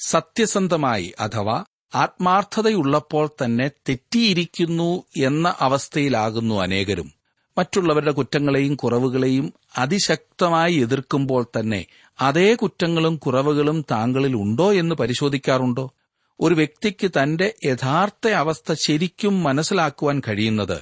സത്യസന്ധമായി 0.00 1.14
അഥവാ 1.20 1.64
ആത്മാർത്ഥതയുള്ളപ്പോൾ 1.94 3.30
തന്നെ 3.44 3.70
തെറ്റിയിരിക്കുന്നു 3.88 5.04
എന്ന 5.16 5.54
അവസ്ഥയിലാകുന്നു 5.60 6.54
അനേകരും. 6.54 7.12
മറ്റുള്ളവരുടെ 7.58 8.10
കുറ്റങ്ങളെയും 8.10 8.74
കുറവുകളെയും 8.74 9.52
അതിശക്തമായി 9.78 10.74
എതിർക്കുമ്പോൾ 10.74 11.46
തന്നെ 11.58 11.86
അതേ 12.20 12.54
കുറ്റങ്ങളും 12.54 13.16
കുറവുകളും 13.16 13.84
താങ്കളിൽ 13.90 14.36
ഉണ്ടോ 14.36 14.72
എന്ന് 14.72 14.94
പരിശോധിക്കാറുണ്ടോ? 14.94 15.92
ഒരു 16.40 16.54
വ്യക്തിക്ക് 16.54 17.10
തന്റെ 17.10 17.54
യഥാർത്ഥ 17.64 18.28
അവസ്ഥ 18.28 18.72
ശരിക്കും 18.72 19.42
മനസ്സിലാക്കുവാൻ 19.42 20.22
കഴിയുന്നത് 20.28 20.80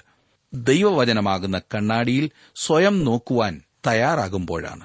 ദൈവവചനമാകുന്ന 0.54 1.58
കണ്ണാടിയിൽ 1.58 2.30
സ്വയം 2.54 3.04
നോക്കുവാൻ 3.04 3.62
തയ്യാറാകുമ്പോഴാണ്. 3.86 4.84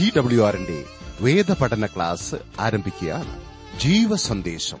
ടി 0.00 0.12
ഡബ്ല്യു 0.16 0.42
ആറിന്റെ 0.42 0.84
വേദപഠന 1.20 1.86
ക്ലാസ് 1.86 2.34
ആരംഭിക്കുകയാണ്. 2.60 3.40
ജീവസന്ദേശം. 3.80 4.78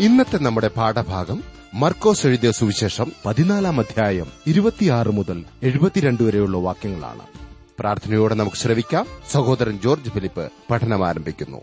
ഇന്നത്തെ 0.00 0.38
നമ്മുടെ 0.38 0.68
പാഠഭാഗം 0.68 1.44
മർക്കോസ് 1.74 2.26
എഴുതിയ 2.26 2.50
സുവിശേഷം 2.50 3.12
പതിനാലാം 3.26 3.80
അധ്യായം 3.80 4.26
ഇരുപത്തിയാറ് 4.46 5.08
മുതൽ 5.08 5.44
എഴുപത്തിരണ്ട് 5.62 6.22
വരെയുള്ള 6.22 6.58
വാക്യങ്ങളാണ്. 6.58 7.20
പ്രാർത്ഥനയോടെ 7.78 8.34
നമുക്ക് 8.34 8.56
ശ്രവിക്കാം. 8.56 9.06
സഹോദരൻ 9.30 9.80
ജോർജ് 9.84 10.10
ഫിലിപ്പ് 10.10 10.52
പഠനം 10.70 11.08
ആരംഭിക്കുന്നു. 11.08 11.62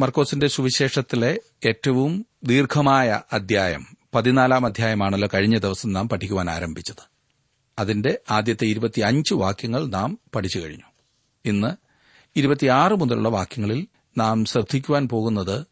മർക്കോസിന്റെ 0.00 0.46
സുവിശേഷത്തിലെ 0.46 1.40
ഏറ്റവും 1.66 2.26
ദീർഘമായ 2.44 3.20
അധ്യായം 3.32 4.01
പതിനാലാം 4.14 4.66
അധ്യായമാണല്ലോ 4.66 5.28
കഴിഞ്ഞ 5.34 5.58
ദിവസം 5.58 5.92
നാം 5.92 6.08
പഠിക്കുവാൻ 6.08 6.50
ആരംഭിച്ചത്. 6.50 7.10
അതിന്റെ 7.78 8.18
ആദ്യത്തെ 8.30 8.66
ഇരുപത്തിയഞ്ച് 8.66 9.34
വാക്യങ്ങൾ 9.34 9.86
നാം 9.86 10.18
പഠിച്ചു 10.34 10.58
കഴിഞ്ഞു. 10.58 10.84
ഇന്ന് 11.44 11.76
ഇരുപത്തിയാറ് 12.36 12.92
മുതലുള്ള 12.92 13.28
വാക്യങ്ങളിൽ 13.28 13.86
നാം 14.18 14.44
ശ്രദ്ധിക്കുവാൻ 14.44 15.08
പോകുന്നത് 15.08 15.66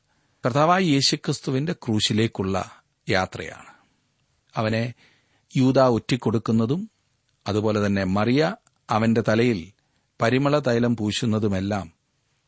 കർത്താവായ 0.46 0.82
യേശുക്രിസ്തുവിന്റെ 0.82 1.72
ക്രൂശിലേക്കുള്ള 1.72 2.82
യാത്രയാണ്. 3.08 3.72
അവനെ 4.56 4.94
യൂത 5.56 5.78
ഒറ്റിക്കൊടുക്കുന്നതും 5.78 6.90
അതുപോലെ 7.46 7.86
തന്നെ 7.86 8.04
മറിയ 8.04 8.56
അവന്റെ 8.90 9.22
തലയിൽ 9.28 9.72
പരിമള 10.22 10.58
തൈലം 10.58 10.96
പൂശുന്നതുമെല്ലാം 10.96 11.92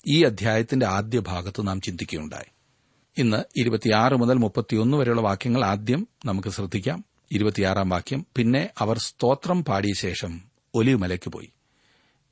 ഈ 0.06 0.24
അധ്യായത്തിന്റെ 0.24 0.86
ആദ്യ 0.86 1.20
ഭാഗത്ത് 1.20 1.66
നാം 1.66 1.80
ചിന്തിക്കുകയുണ്ടായി. 1.80 2.50
ഇന്ന് 3.18 3.42
ഇരുപത്തിയാറ് 3.56 4.14
മുതൽ 4.14 4.34
മുപ്പത്തിയൊന്ന് 4.34 4.96
വരെയുള്ള 4.96 5.20
വാക്യങ്ങൾ 5.20 5.64
ആദ്യം 5.64 6.08
നമുക്ക് 6.24 6.48
ശ്രദ്ധിക്കാം. 6.48 7.04
ഇരുപത്തിയാറാം 7.32 7.88
വാക്യം 7.88 8.26
പിന്നെ 8.36 8.70
അവർ 8.78 8.98
സ്തോത്രം 8.98 9.64
പാടിയ 9.64 9.92
ശേഷം 9.92 10.42
ഒലിവുമലയ്ക്ക് 10.74 11.30
പോയി. 11.30 11.52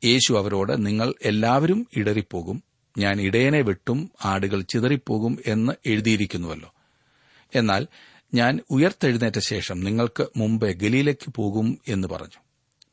യേശു 0.04 0.32
അവരോട് 0.32 0.86
നിങ്ങൾ 0.86 1.14
എല്ലാവരും 1.24 1.86
ഇടറിപ്പോകും. 1.96 2.62
ഞാൻ 2.98 3.20
ഇടയനെ 3.20 3.60
വിട്ടും 3.60 4.10
ആടുകൾ 4.24 4.60
ചിതറിപ്പോകും 4.60 5.38
എന്ന് 5.46 5.72
എഴുതിയിരിക്കുന്നുവല്ലോ. 5.86 6.74
എന്നാൽ 7.54 7.86
ഞാൻ 8.34 8.60
ഉയർത്തെഴുന്നേറ്റ 8.70 9.38
ശേഷം 9.38 9.80
നിങ്ങൾക്ക് 9.80 10.26
മുമ്പേ 10.36 10.72
ഗലീലയ്ക്ക് 10.72 11.32
പോകും 11.36 11.78
എന്ന് 11.88 12.08
പറഞ്ഞു. 12.08 12.42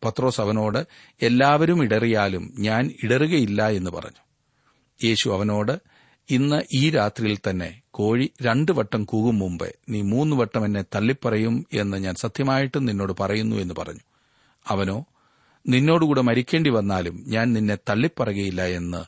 പത്രോസ് 0.03 0.41
അവനോട് 0.41 0.88
എല്ലാവരും 1.22 1.83
ഇടറിയാലും 1.83 2.53
ഞാൻ 2.59 2.91
ഇടറുകയില്ല 3.03 3.67
എന്ന് 3.67 3.91
പറഞ്ഞു. 3.91 4.27
യേശു 5.07 5.29
അവനോട് 5.29 5.97
ഇന്ന് 6.30 6.61
ഈ 6.73 6.89
രാത്രിയിൽ 6.89 7.38
തന്നെ 7.50 7.81
കോഴി 7.92 8.30
രണ്ടു 8.42 8.72
വട്ടം 8.72 9.03
കൂകും 9.03 9.39
മുമ്പേ 9.39 9.72
നീ 9.89 10.02
മൂന്ന് 10.02 10.36
വട്ടം 10.36 10.66
എന്നെ 10.66 10.81
തള്ളിപ്പറയും 10.81 11.66
എന്ന് 11.73 11.97
ഞാൻ 11.97 12.16
സത്യമായിട്ടും 12.16 12.86
നിന്നോട് 12.86 13.14
പറയുന്നു 13.19 13.56
എന്ന് 13.56 13.73
പറഞ്ഞു. 13.80 14.00
അവനോ 14.67 15.06
നിന്നോടുകൂടെ 15.67 16.22
മരിക്കേണ്ടി 16.22 16.69
വന്നാലും 16.69 17.24
ഞാൻ 17.28 17.53
നിന്നെ 17.53 17.75
തള്ളിപ്പറയുകയില്ല 17.75 18.62
എന്ന് 18.62 19.03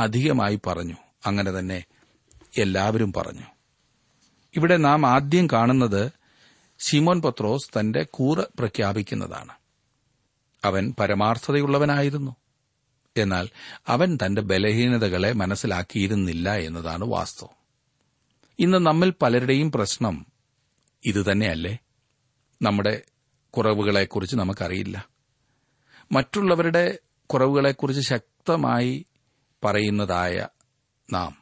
അധികമായി 0.00 0.60
പറഞ്ഞു. 0.66 0.94
അങ്ങനെ 1.26 1.58
തന്നെ 1.58 1.84
എല്ലാവരും 2.58 3.12
പറഞ്ഞു. 3.12 3.46
ഇവിടെ 4.56 4.76
നാം 4.76 5.06
ആദ്യം 5.06 5.46
കാണുന്നത് 5.46 6.12
ശിമോൻ 6.78 7.22
പത്രോസ് 7.22 7.80
തന്റെ 7.80 8.06
കൂറ് 8.10 8.44
പ്രഖ്യാപിക്കുന്നതാണ്. 8.58 9.52
അവൻ 10.64 10.94
പരമാർത്ഥതയുള്ളവനായിരുന്നു. 11.00 12.36
എന്നാൽ 13.16 13.48
അവൻ 13.88 14.18
തന്റെ 14.26 14.42
ബലഹീനതകളെ 14.42 15.32
മനസ്സിലാക്കിയിരുന്നില്ല 15.32 16.54
എന്നതാണ് 16.54 17.04
വാസ്തവം. 17.04 17.54
ഇന്ന് 18.58 18.78
നമ്മിൽ 18.78 19.12
പലരുടെയും 19.22 19.72
പ്രശ്നം 19.72 20.26
ഇതുതന്നെയല്ലേ 21.04 21.78
നമ്മുടെ 22.62 23.02
കുറവുകളെക്കുറിച്ച് 23.50 24.36
നമുക്കറിയില്ല. 24.36 25.08
മറ്റുള്ളവരുടെ 26.12 26.98
കുറവുകളെക്കുറിച്ച് 27.26 28.02
ശക്തമായി 28.02 29.06
പറയുന്നതായ 29.64 30.48
നാം 31.12 31.36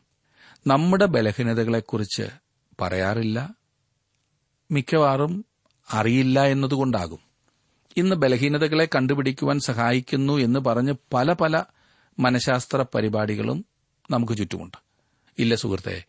നമ്മുടെ 0.66 1.04
ബലഹീനതകളെക്കുറിച്ച് 1.04 2.28
പറയാറില്ല 2.80 3.54
മിക്കവാറും 4.70 5.44
അറിയില്ല 5.90 6.44
എന്നതുകൊണ്ടാകും. 6.44 7.27
ഇന്ന് 7.98 8.16
ബലഹീനതകളെ 8.16 8.88
കണ്ടുപിടിക്കുവാൻ 8.94 9.60
സഹായിക്കുന്നു 9.60 10.32
എന്ന് 10.32 10.60
പറഞ്ഞ് 10.60 10.94
പല 11.12 11.32
പല 11.32 11.64
മനഃശാസ്ത്ര 12.18 12.84
പരിപാടികളും 12.94 13.64
നമുക്ക് 14.10 14.32
ചുറ്റുമുണ്ട്. 14.32 14.76
ഇല്ല 15.38 15.54
സുഹൃത്തെ. 15.54 16.04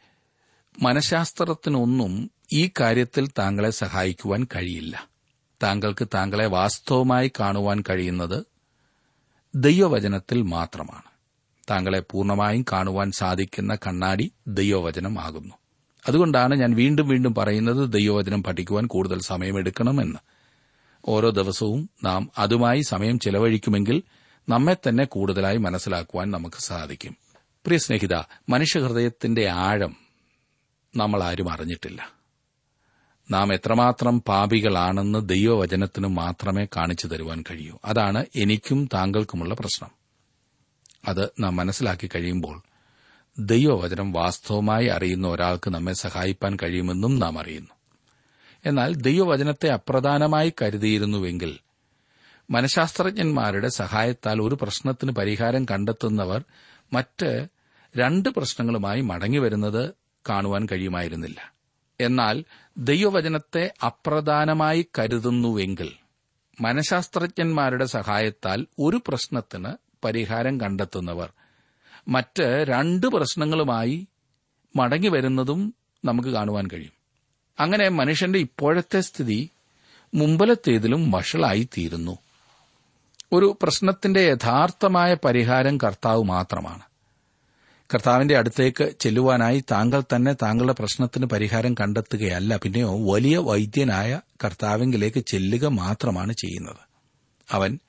മനഃശാസ്ത്രത്തിനൊന്നും 0.81 2.31
ഈ 2.53 2.69
കാര്യത്തിൽ 2.79 3.27
താങ്കളെ 3.27 3.69
സഹായിക്കുവാൻ 3.69 4.47
കഴിയില്ല. 4.55 5.09
താങ്കൾക്ക് 5.63 6.07
താങ്കളെ 6.13 6.45
വാസ്തവമായി 6.45 7.31
കാണുവാൻ 7.39 7.83
കഴിയുന്നത് 7.89 8.43
ദൈവവചനത്തിൽ 9.55 10.41
മാത്രമാണ്. 10.41 11.03
താങ്കളെ 11.69 12.03
പൂർണമായും 12.11 12.65
കാണുവാൻ 12.71 13.11
സാധിക്കുന്ന 13.11 13.75
കണ്ണാടി 13.75 14.31
ദൈവവചനമാകുന്നു. 14.47 15.55
അതുകൊണ്ടാണ് 16.07 16.55
ഞാൻ 16.55 16.73
വീണ്ടും 16.73 17.07
വീണ്ടും 17.07 17.35
പറയുന്നത് 17.35 17.93
ദൈവവചനം 17.93 18.43
പഠിക്കുവാൻ 18.43 18.87
കൂടുതൽ 18.87 19.19
സമയമെടുക്കണമെന്ന്. 19.19 20.19
ഓരോ 21.09 21.29
ദിവസവും 21.29 21.89
നാം 22.03 22.31
അതുമായി 22.37 22.81
സമയം 22.81 23.19
ചെലവഴിക്കുമെങ്കിൽ 23.19 24.03
നമ്മെ 24.49 24.73
തന്നെ 24.73 25.05
കൂടുതലായി 25.05 25.57
മനസ്സിലാക്കുവാൻ 25.57 26.31
നമുക്ക് 26.31 26.55
സാധിക്കും. 26.55 27.17
പ്രിയ 27.65 27.77
സ്നേഹിത 27.77 28.13
മനുഷ്യഹൃദയത്തിന്റെ 28.49 29.49
ആഴം 29.49 29.95
നമ്മൾ 30.95 31.23
ആരും 31.23 31.51
അറിഞ്ഞിട്ടില്ല. 31.51 32.11
നാം 33.31 33.53
എത്രമാത്രം 33.53 34.21
പാപികളാണെന്ന് 34.21 35.29
ദൈവവചനത്തിന് 35.29 36.07
മാത്രമേ 36.07 36.65
കാണിച്ചു 36.65 37.07
തരുവാൻ 37.07 37.43
കഴിയൂ. 37.51 37.79
അതാണ് 37.85 38.25
എനിക്കും 38.35 38.89
താങ്കൾക്കുമുള്ള 38.93 39.53
പ്രശ്നം. 39.53 39.89
അത് 41.07 41.29
നാം 41.39 41.55
മനസ്സിലാക്കി 41.55 42.09
കഴിയുമ്പോൾ 42.15 42.61
ദൈവവചനം 43.39 44.11
വാസ്തവമായി 44.11 44.85
അറിയുന്ന 44.85 45.27
ഒരാൾക്ക് 45.27 45.69
നമ്മെ 45.69 45.93
സഹായിപ്പാൻ 45.93 46.57
കഴിയുമെന്നും 46.63 47.19
നാം 47.19 47.39
അറിയുന്നു. 47.39 47.78
എന്നാൽ 48.65 48.95
ദൈവവചനത്തെ 48.95 49.67
അപ്രധാനമായി 49.67 50.53
കരുതിയിരുന്നുവെങ്കിൽ 50.61 51.59
മനഃശാസ്ത്രജ്ഞന്മാരുടെ 52.51 53.67
സഹായത്താൽ 53.67 54.41
ഒരു 54.41 54.57
പ്രശ്നത്തിന് 54.61 55.11
പരിഹാരം 55.11 55.65
കണ്ടെത്തുന്നവർ 55.65 56.43
മറ്റ് 56.93 57.47
രണ്ട് 57.97 58.29
പ്രശ്നങ്ങളുമായി 58.29 59.01
മടങ്ങിവരുന്നത് 59.01 59.93
കാണുവാൻ 60.29 60.67
കഴിയുമായിരുന്നില്ല. 60.71 61.53
എന്നാൽ 62.01 62.43
ദൈവവചനത്തെ 62.77 63.73
അപ്രധാനമായി 63.83 64.87
കരുതുന്നുവെങ്കിൽ 64.99 65.91
മനഃശാസ്ത്രജ്ഞന്മാരുടെ 66.61 67.85
സഹായത്താൽ 67.85 68.65
ഒരു 68.79 69.01
പ്രശ്നത്തിന് 69.07 69.73
പരിഹാരം 70.05 70.61
കണ്ടെത്തുന്നവർ 70.61 71.33
മറ്റ് 72.07 72.65
രണ്ട് 72.67 73.07
പ്രശ്നങ്ങളുമായി 73.07 74.07
മടങ്ങിവരുന്നതും 74.75 75.75
നമുക്ക് 76.05 76.29
കാണുവാൻ 76.29 76.67
കഴിയും. 76.73 76.98
അങ്ങനെ 77.59 77.89
മനുഷ്യന്റെ 77.89 78.39
ഇപ്പോഴത്തെ 78.39 79.01
സ്ഥിതി 79.01 79.49
മുമ്പലത്തേതിലും 80.15 81.11
വഷളായി 81.11 81.69
തീരുന്നു 81.77 82.17
ഒരു 83.33 83.57
പ്രശ്നത്തിന്റെ 83.61 84.21
യഥാർത്ഥമായ 84.21 85.13
പരിഹാരം 85.13 85.77
കർത്താവ് 85.77 86.23
മാത്രമാണ്. 86.23 86.81
കർത്താവിന്റെ 87.93 88.37
അടുത്തേക്ക് 88.37 88.93
ചെല്ലുവാനായി 88.99 89.63
താങ്കൾ 89.71 90.03
തന്നെ 90.15 90.33
താങ്കളുടെ 90.33 90.73
പ്രശ്നത്തിന് 90.73 91.25
പരിഹാരം 91.25 91.73
കണ്ടെത്തുകയല്ല 91.73 92.55
പിന്നെയോ 92.55 93.13
വലിയ 93.13 93.37
വൈദ്യനായ 93.37 94.21
കർത്താവിങ്കിലേക്ക് 94.43 95.19
ചെല്ലുക 95.19 95.65
മാത്രമാണ് 95.65 96.33
ചെയ്യുന്നത്. 96.33 96.89
അവൻ 97.51 97.79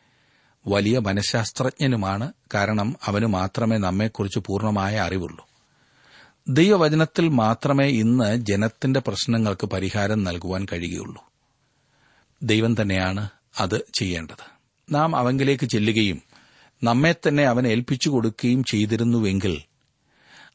വലിയ 0.67 0.99
മനഃശാസ്ത്രജ്ഞനുമാണ് 0.99 2.33
കാരണം 2.55 2.97
അവന് 3.05 3.27
മാത്രമേ 3.27 3.77
നമ്മെക്കുറിച്ച് 3.77 4.39
പൂർണമായ 4.47 4.97
അറിവുള്ളൂ. 4.97 5.50
ദൈവവചനത്തിൽ 6.49 7.29
മാത്രമേ 7.29 7.87
ഇന്ന് 7.87 8.37
ജനത്തിന്റെ 8.37 9.01
പ്രശ്നങ്ങൾക്ക് 9.01 9.67
പരിഹാരം 9.67 10.25
നൽകുവാൻ 10.25 10.67
കഴിയുകയുള്ളൂ. 10.73 11.25
ദൈവം 12.43 12.83
തന്നെയാണ് 12.83 13.29
അത് 13.61 13.87
ചെയ്യേണ്ടത്. 13.95 14.61
നാം 14.91 15.17
അവങ്കിലേക്ക് 15.17 15.67
ചെല്ലുകയും 15.67 16.23
നമ്മെ 16.83 17.15
തന്നെ 17.29 17.45
അവൻ 17.45 17.69
ഏൽപ്പിച്ചു 17.69 18.11
കൊടുക്കുകയും 18.11 18.65
ചെയ്തിരുന്നുവെങ്കിൽ 18.65 19.63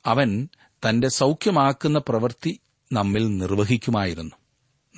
അവൻ 0.06 0.48
തന്റെ 0.90 1.08
സൌഖ്യമാക്കുന്ന 1.08 2.00
പ്രവൃത്തി 2.00 2.60
നമ്മിൽ 2.94 3.38
നിർവഹിക്കുമായിരുന്നു. 3.38 4.36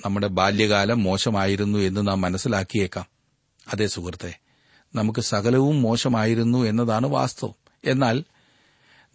നമ്മുടെ 0.06 0.26
ബാല്യകാലം 0.26 1.02
മോശമായിരുന്നു 1.02 1.78
എന്ന് 1.78 2.08
നാം 2.08 2.20
മനസ്സിലാക്കിയേക്കാം. 2.20 3.06
അതേ 3.72 3.86
സുഹൃത്തെ 3.86 4.38
നമുക്ക് 4.94 5.20
സകലവും 5.20 5.82
മോശമായിരുന്നു 5.82 6.64
എന്നതാണ് 6.64 7.06
വാസ്തവം. 7.06 7.54
എന്നാൽ 7.84 8.24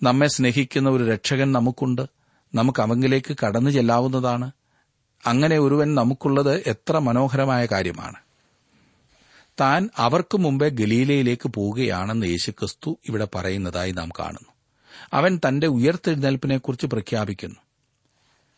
നമ്മെ 0.03 0.27
സ്നേഹിക്കുന്ന 0.27 0.89
ഒരു 0.89 1.03
രക്ഷകൻ 1.03 1.51
നമുക്കുണ്ട്. 1.51 2.01
നമുക്ക് 2.55 2.81
അവങ്കിലേക്ക് 2.81 3.38
കടന്നു 3.45 3.69
ചെല്ലാവുന്നതാണ്. 3.69 4.51
അങ്ങനെ 5.25 5.59
ഒരുവൻ 5.59 5.95
നമുക്കുള്ളത് 5.95 6.63
എത്ര 6.67 6.97
മനോഹരമായ 6.97 7.65
കാര്യമാണ്. 7.65 8.15
താൻ 9.61 9.89
അവർക്ക് 9.97 10.38
മുമ്പേ 10.38 10.69
ഗലീലയിലേക്ക് 10.69 11.50
പോവുകയാണെന്ന് 11.50 12.25
യേശുക്രിസ്തു 12.25 13.00
ഇവിടെ 13.09 13.27
പറയുന്നതായി 13.35 13.91
നാം 13.91 14.09
കാണുന്നു. 14.19 14.50
അവൻ 15.13 15.39
തന്റെ 15.47 15.67
ഉയർത്തെഴുന്നേൽപ്പിനെക്കുറിച്ച് 15.67 16.85
പ്രഖ്യാപിക്കുന്നു. 16.85 17.56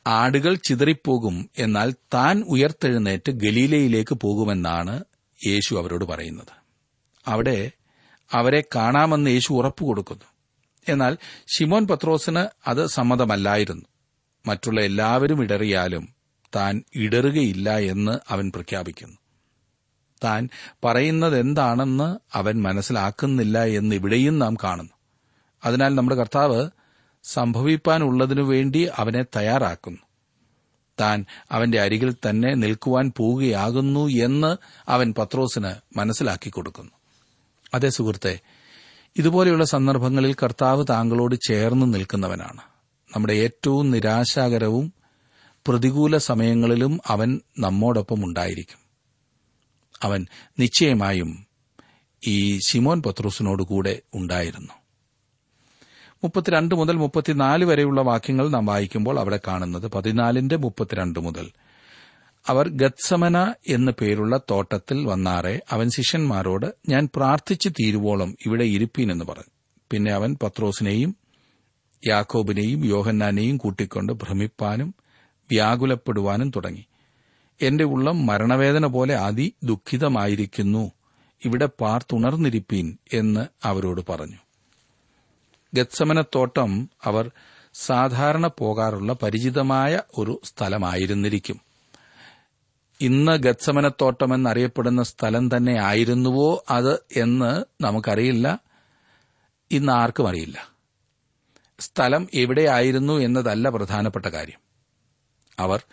ആടുകൾ 0.08 0.56
ചിതറിപ്പോകും 0.56 1.50
എന്നാൽ 1.58 1.96
താൻ 2.14 2.44
ഉയർത്തെഴുന്നേറ്റ് 2.48 3.32
ഗലീലയിലേക്ക് 3.32 4.16
പോകുമെന്നാണ് 4.16 5.04
യേശു 5.48 5.76
അവരോട് 5.76 6.06
പറയുന്നത്. 6.06 6.62
അവിടെ 7.28 7.72
അവരെ 8.34 8.64
കാണാമെന്ന് 8.76 9.32
യേശു 9.32 9.54
ഉറപ്പു 9.54 9.86
കൊടുക്കുന്നു 9.86 10.35
എന്നാൽ 10.90 11.18
ഷിമോൻ 11.48 11.88
പത്രോസിന് 11.88 12.46
അത് 12.68 12.86
സമ്മതമല്ലായിരുന്നു. 12.86 13.86
മറ്റുള്ള 14.46 14.82
എല്ലാവരും 14.82 15.44
ഇടറിയാലും 15.44 16.16
താൻ 16.56 16.84
ഇടറുകയില്ല 16.96 17.78
എന്ന് 17.78 18.20
അവൻ 18.30 18.52
പ്രഖ്യാപിക്കുന്നു. 18.56 19.18
താൻ 20.24 20.50
പറയുന്നതെന്താണെന്ന് 20.84 22.18
അവൻ 22.34 22.62
മനസ്സിലാക്കുന്നില്ല 22.62 23.64
എന്ന് 23.64 23.96
ഇവിടെയും 23.96 24.40
നാം 24.40 24.56
കാണുന്നു. 24.64 24.92
അതിനാൽ 25.66 25.96
നമ്മുടെ 25.96 26.16
കർത്താവ് 26.16 26.70
സംഭവിപ്പാനുള്ളതിനു 27.24 28.42
വേണ്ടി 28.42 28.90
അവനെ 28.96 29.26
തയ്യാറാക്കുന്നു. 29.36 30.00
താൻ 31.00 31.26
അവന്റെ 31.52 31.82
അരികിൽ 31.82 32.14
തന്നെ 32.14 32.54
നിൽക്കുവാൻ 32.54 33.12
പോവുകയാകുന്നു 33.18 34.08
എന്ന് 34.08 34.58
അവൻ 34.90 35.14
പത്രോസിന് 35.18 35.98
മനസ്സിലാക്കി 35.98 36.50
കൊടുക്കുന്നു. 36.50 36.92
അതേ 37.74 37.90
സുഹൃത്തെ 37.90 38.40
ഇതുപോലെയുള്ള 39.18 39.64
സന്ദർഭങ്ങളിൽ 39.64 40.34
കർത്താവ് 40.34 40.86
താങ്കളോട് 40.90 41.36
ചേർന്ന് 41.48 41.94
നിൽക്കുന്നവനാണ്. 41.94 42.62
നമ്മുടെ 43.16 43.34
ഏറ്റവും 43.34 43.92
നിരാശാകരവും 43.92 44.94
പ്രതികൂല 45.68 46.18
സമയങ്ങളിലും 46.18 47.00
അവൻ 47.08 47.42
നമ്മോടൊപ്പം 47.60 48.26
ഉണ്ടായിരിക്കും. 48.26 48.78
അവൻ 50.04 50.28
നിശ്ചയമായും 50.60 51.48
ഈ 52.28 52.60
ശിമോൻ 52.68 53.02
പത്രോസിനോടുകൂടെ 53.02 54.02
ഉണ്ടായിരുന്നു. 54.14 54.74
മുപ്പത്തിരണ്ട് 56.24 56.76
മുതൽ 56.76 56.96
മുപ്പത്തിനാല് 56.96 57.66
വരെയുള്ള 57.66 58.02
വാക്യങ്ങൾ 58.02 58.50
നാം 58.50 58.66
വായിക്കുമ്പോൾ 58.66 59.20
അവിടെ 59.20 59.40
കാണുന്നത് 59.48 59.88
പതിനാലിന്റെ 59.88 60.56
മുപ്പത്തിരണ്ട് 60.56 61.20
മുതൽ 61.20 61.52
അവർ 62.48 62.70
ഗത്സമന 62.70 63.54
എന്നു 63.68 63.92
പേരുള്ള 64.02 64.40
തോട്ടത്തിൽ 64.52 65.06
വന്നാറെ 65.06 65.62
അവൻ 65.70 65.90
ശിഷ്യന്മാരോട് 65.90 66.76
ഞാൻ 66.90 67.10
പ്രാർത്ഥിച്ചു 67.16 67.70
തീരുവോളം 67.70 68.36
ഇവിടെ 68.46 68.64
ഇരുപ്പീനെന്ന് 68.64 69.26
പറഞ്ഞു. 69.26 69.52
പിന്നെ 69.92 70.12
അവൻ 70.14 70.38
പത്രോസിനെയും 70.44 71.16
യാക്കോബിനെയും 72.08 72.86
യോഹന്നാനെയും 72.86 73.58
കൂട്ടിക്കൊണ്ട് 73.58 74.14
ഭ്രമിപ്പാനും 74.14 74.96
വ്യാകുലപ്പെടുവാനും 75.52 76.50
തുടങ്ങി. 76.50 76.86
എന്റെ 77.62 77.84
ഉള്ളം 77.84 78.26
മരണവേദന 78.26 78.86
പോലെ 78.86 79.16
അതി 79.16 79.54
ദുഃഖിതമായിരിക്കുന്നു 79.64 80.92
ഇവിടെ 81.46 81.66
പാർത്തുണർന്നിരിപ്പീൻ 81.66 82.98
എന്ന് 83.14 83.46
അവരോട് 83.64 84.02
പറഞ്ഞു. 84.10 84.38
ഗത്സമനത്തോട്ടം 85.74 86.90
അവർ 87.04 87.32
സാധാരണ 87.74 88.48
പോകാറുള്ള 88.48 89.14
പരിചിതമായ 89.14 90.02
ഒരു 90.18 90.42
സ്ഥലമായിരുന്നിരിക്കും. 90.44 91.65
ഇന്ന് 93.02 93.32
ഗത്സമനത്തോട്ടം 93.32 94.34
എന്നറിയപ്പെടുന്ന 94.34 95.04
സ്ഥലം 95.04 95.58
തന്നെ 95.58 95.84
ആയിരുന്നുവോ 95.84 96.64
അത് 96.70 97.00
എന്ന് 97.16 97.66
നമുക്കറിയില്ല. 97.84 98.60
ഇന്ന് 99.72 99.92
ആർക്കും 99.92 100.28
അറിയില്ല. 100.28 100.70
സ്ഥലം 101.80 102.28
എവിടെയായിരുന്നു 102.34 103.14
എന്നതല്ല 103.14 103.70
പ്രധാനപ്പെട്ട 103.70 104.26
കാര്യം. 104.26 104.60
അവർ 105.60 105.84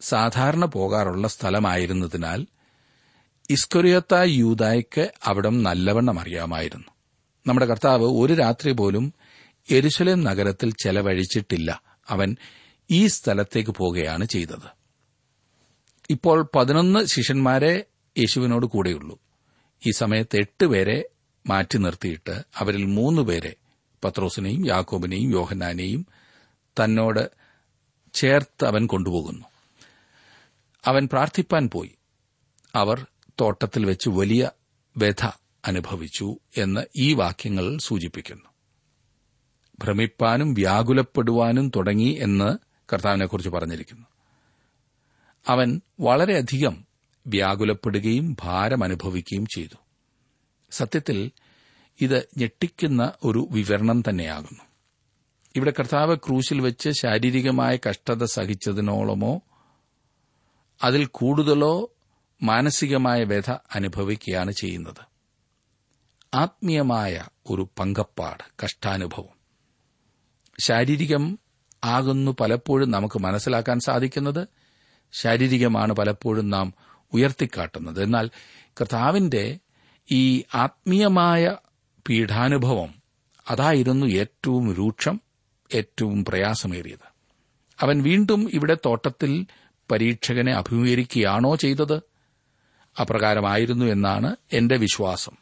സാധാരണ 0.00 0.64
പോകാറുള്ള 0.64 1.28
സ്ഥലമായിരുന്നതിനാൽ 1.28 2.46
ഇസ്കൊരിയത്ത 3.50 4.14
യൂതായ്ക്ക് 4.14 5.12
അവിടം 5.24 5.62
നല്ലവണ്ണം 5.62 6.20
അറിയാമായിരുന്നു. 6.20 6.86
നമ്മുടെ 7.46 7.66
കർത്താവ് 7.66 8.04
ഒരു 8.04 8.34
രാത്രി 8.34 8.72
പോലും 8.72 9.14
എരുശലേം 9.70 10.24
നഗരത്തിൽ 10.24 10.72
ചെലവഴിച്ചിട്ടില്ല. 10.84 11.82
അവൻ 12.08 12.36
ഈ 12.90 13.06
സ്ഥലത്തേക്ക് 13.06 13.70
പോകുകയാണ് 13.70 14.24
ചെയ്തത്. 14.24 14.77
ഇപ്പോൾ 16.10 16.50
പതിനൊന്ന് 16.56 17.04
ശിഷ്യന്മാരെ 17.04 17.84
യേശുവിനോട് 18.18 18.66
കൂടെയുള്ളൂ. 18.66 19.18
ഈ 19.86 19.90
സമയത്ത് 19.90 20.36
എട്ട് 20.36 20.66
പേരെ 20.66 21.04
മാറ്റി 21.46 21.78
നിർത്തിയിട്ട് 21.78 22.44
അവരിൽ 22.56 22.84
മൂന്ന് 22.84 23.22
പേരെ 23.22 23.54
പത്രോസിനെയും 24.04 24.66
യാക്കോബിനെയും 24.66 25.30
യോഹന്നാനെയും 25.30 26.06
തന്നോട് 26.52 27.30
ചേർത്ത് 28.14 28.64
അവൻ 28.64 28.86
കൊണ്ടുപോകുന്നു. 28.86 29.44
അവൻ 30.84 31.08
പ്രാർത്ഥിപ്പാൻ 31.12 31.70
പോയി. 31.72 31.90
അവർ 32.74 33.06
തോട്ടത്തിൽ 33.40 33.86
വെച്ച് 33.86 34.08
വലിയ 34.08 34.50
വ്യഥ 34.96 35.26
അനുഭവിച്ചു 35.64 36.38
എന്ന് 36.56 36.80
ഈ 36.96 37.14
വാക്യങ്ങൾ 37.14 37.78
സൂചിപ്പിക്കുന്നു. 37.78 38.48
ഭ്രമിപ്പാനും 39.84 40.54
വ്യാകുലപ്പെടുവാനും 40.54 41.72
തുടങ്ങി 41.76 42.18
എന്ന് 42.20 42.58
കർത്താവിനെക്കുറിച്ച് 42.92 43.50
പറഞ്ഞിരിക്കുന്നു. 43.50 44.06
അവൻ 45.48 45.80
വളരെയധികം 46.00 46.86
വ്യാകുലപ്പെടുകയും 47.26 48.36
ഭാരമനുഭവിക്കുകയും 48.42 49.46
ചെയ്തു. 49.46 49.76
സത്യത്തിൽ 50.70 51.30
ഇത് 52.00 52.28
ഞെട്ടിക്കുന്ന 52.38 53.12
ഒരു 53.24 53.48
വിവരണം 53.50 54.02
തന്നെയാകുന്നു. 54.08 54.64
ഇവിടെ 55.56 55.72
കർത്താവ് 55.78 56.16
ക്രൂശിൽ 56.16 56.60
വെച്ച് 56.60 56.90
ശാരീരികമായ 56.90 57.78
കഷ്ടത 57.88 58.24
സഹിച്ചതിനോളമോ 58.24 59.40
അതിൽ 60.82 61.08
കൂടുതലോ 61.12 61.90
മാനസികമായ 62.42 63.24
വ്യഥ 63.24 63.50
അനുഭവിക്കുകയാണ് 63.50 64.50
ചെയ്യുന്നത്. 64.50 65.08
ആത്മീയമായ 66.34 67.24
ഒരു 67.50 67.68
പങ്കപ്പാട് 67.78 68.44
കഷ്ടാനുഭവം. 68.64 69.38
ശാരീരികം 70.60 71.38
ആകുന്നു 71.84 72.36
പലപ്പോഴും 72.40 72.90
നമുക്ക് 72.90 73.18
മനസ്സിലാക്കാൻ 73.18 73.80
സാധിക്കുന്നത് 73.80 74.48
ശാരീരികമാണ് 75.12 75.92
പലപ്പോഴും 75.92 76.50
നാം 76.50 76.74
ഉയർത്തിക്കാട്ടുന്നത്. 77.12 78.02
എന്നാൽ 78.02 78.30
കർത്താവിന്റെ 78.80 79.58
ഈ 80.10 80.42
ആത്മീയമായ 80.54 81.56
പീഠാനുഭവം 82.08 82.94
അതായിരുന്നു 83.48 84.06
ഏറ്റവും 84.06 84.74
രൂക്ഷം 84.74 85.20
ഏറ്റവും 85.74 86.24
പ്രയാസമേറിയത്. 86.24 87.12
അവൻ 87.80 88.02
വീണ്ടും 88.02 88.50
ഇവിടെ 88.52 88.76
തോട്ടത്തിൽ 88.86 89.46
പരീക്ഷകനെ 89.90 90.52
അഭിമുഖീകരിക്കുകയാണോ 90.52 91.56
ചെയ്തത്? 91.56 92.00
അപ്രകാരമായിരുന്നു 93.00 93.84
എന്നാണ് 93.84 94.36
എന്റെ 94.52 94.76
വിശ്വാസം. 94.76 95.32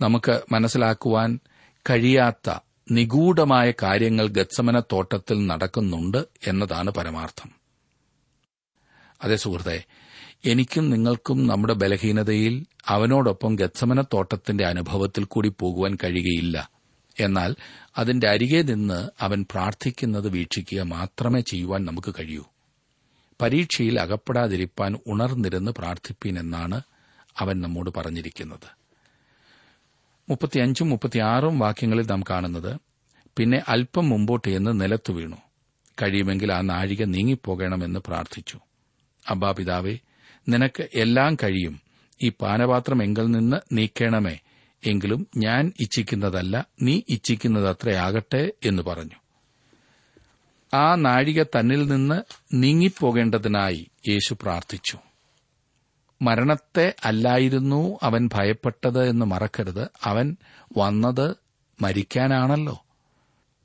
നമുക്ക് 0.00 0.40
മനസ്സിലാക്കുവാൻ 0.52 1.38
കഴിയാത്ത 1.90 2.58
നിഗൂഢമായ 2.90 3.72
കാര്യങ്ങൾ 3.82 4.26
ഗത്സമന 4.26 4.80
തോട്ടത്തിൽ 4.80 5.46
നടക്കുന്നുണ്ട് 5.46 6.24
എന്നതാണ് 6.46 6.90
പരമാർത്ഥം. 6.90 7.61
അതെ 9.22 9.36
സുഹൃത്തെ 9.36 9.84
എനിക്കും 10.44 10.90
നിങ്ങൾക്കും 10.90 11.46
നമ്മുടെ 11.46 11.74
ബലഹീനതയിൽ 11.74 12.66
അവനോടൊപ്പം 12.86 13.56
ഗത്സമന 13.56 14.02
തോട്ടത്തിന്റെ 14.02 14.66
അനുഭവത്തിൽ 14.66 15.24
കൂടി 15.24 15.52
പോകുവാൻ 15.60 15.98
കഴിയുകയില്ല. 16.04 16.70
എന്നാൽ 17.20 17.54
അതിന്റെ 17.98 18.28
അരികെ 18.28 18.62
നിന്ന് 18.62 19.10
അവൻ 19.20 19.46
പ്രാർത്ഥിക്കുന്നത് 19.50 20.28
വീക്ഷിക്കുക 20.28 20.80
മാത്രമേ 20.80 21.40
ചെയ്യുവാൻ 21.40 21.84
നമുക്ക് 21.84 22.14
കഴിയൂ. 22.20 22.44
പരീക്ഷയിൽ 23.42 24.00
അകപ്പെടാതിരിപ്പാൻ 24.00 24.98
ഉണർന്നിരുന്ന് 25.06 25.72
പ്രാർത്ഥിപ്പീൻ 25.72 26.38
എന്നാണ് 26.38 26.80
അവൻ 27.38 27.60
നമ്മോട് 27.60 27.90
പറഞ്ഞിരിക്കുന്നത്. 27.96 28.76
മുപ്പത്തിയഞ്ചും 30.30 30.88
മുപ്പത്തിയാറും 30.88 31.58
വാക്യങ്ങളിൽ 31.58 32.06
നാം 32.06 32.22
കാണുന്നത് 32.30 32.80
പിന്നെ 33.36 33.62
അല്പം 33.68 34.08
മുമ്പോട്ട് 34.08 34.48
എന്ന് 34.48 34.80
നിലത്തു 34.80 35.12
വീണു. 35.12 35.36
കഴിയുമെങ്കിൽ 36.02 36.52
ആ 36.52 36.60
നാഴിക 36.60 37.04
നീങ്ങിപ്പോകണമെന്ന് 37.04 38.00
പ്രാർത്ഥിച്ചു. 38.00 38.58
അബ്ബാ 39.28 39.52
പിതാവേ 39.52 39.98
നിനക്ക് 40.48 40.88
എല്ലാം 40.94 41.34
കഴിയും. 41.34 41.80
ഈ 42.22 42.28
പാനപാത്രം 42.28 43.02
എങ്കിൽ 43.02 43.30
നിന്ന് 43.30 43.56
നീക്കണമേ. 43.72 44.38
എങ്കിലും 44.86 45.26
ഞാൻ 45.36 45.72
ഇച്ഛിക്കുന്നതല്ല 45.80 46.66
നീ 46.82 47.00
ഇച്ഛിക്കുന്നതത്രയാകട്ടെ 47.08 48.52
എന്ന് 48.64 48.82
പറഞ്ഞു. 48.82 49.16
ആ 50.74 50.94
നാഴിക 50.94 51.42
തന്നിൽ 51.42 51.88
നിന്ന് 51.88 52.22
നീങ്ങിപ്പോകേണ്ടതിനായി 52.52 53.90
യേശു 54.08 54.34
പ്രാർത്ഥിച്ചു. 54.34 54.98
മരണത്തെ 56.22 56.94
അല്ലായിരുന്നു 57.04 57.98
അവൻ 58.02 58.28
ഭയപ്പെട്ടത് 58.34 59.08
എന്ന് 59.08 59.26
മറക്കരുത്. 59.26 59.88
അവൻ 60.04 60.36
വന്നത് 60.76 61.36
മരിക്കാനാണല്ലോ. 61.82 62.84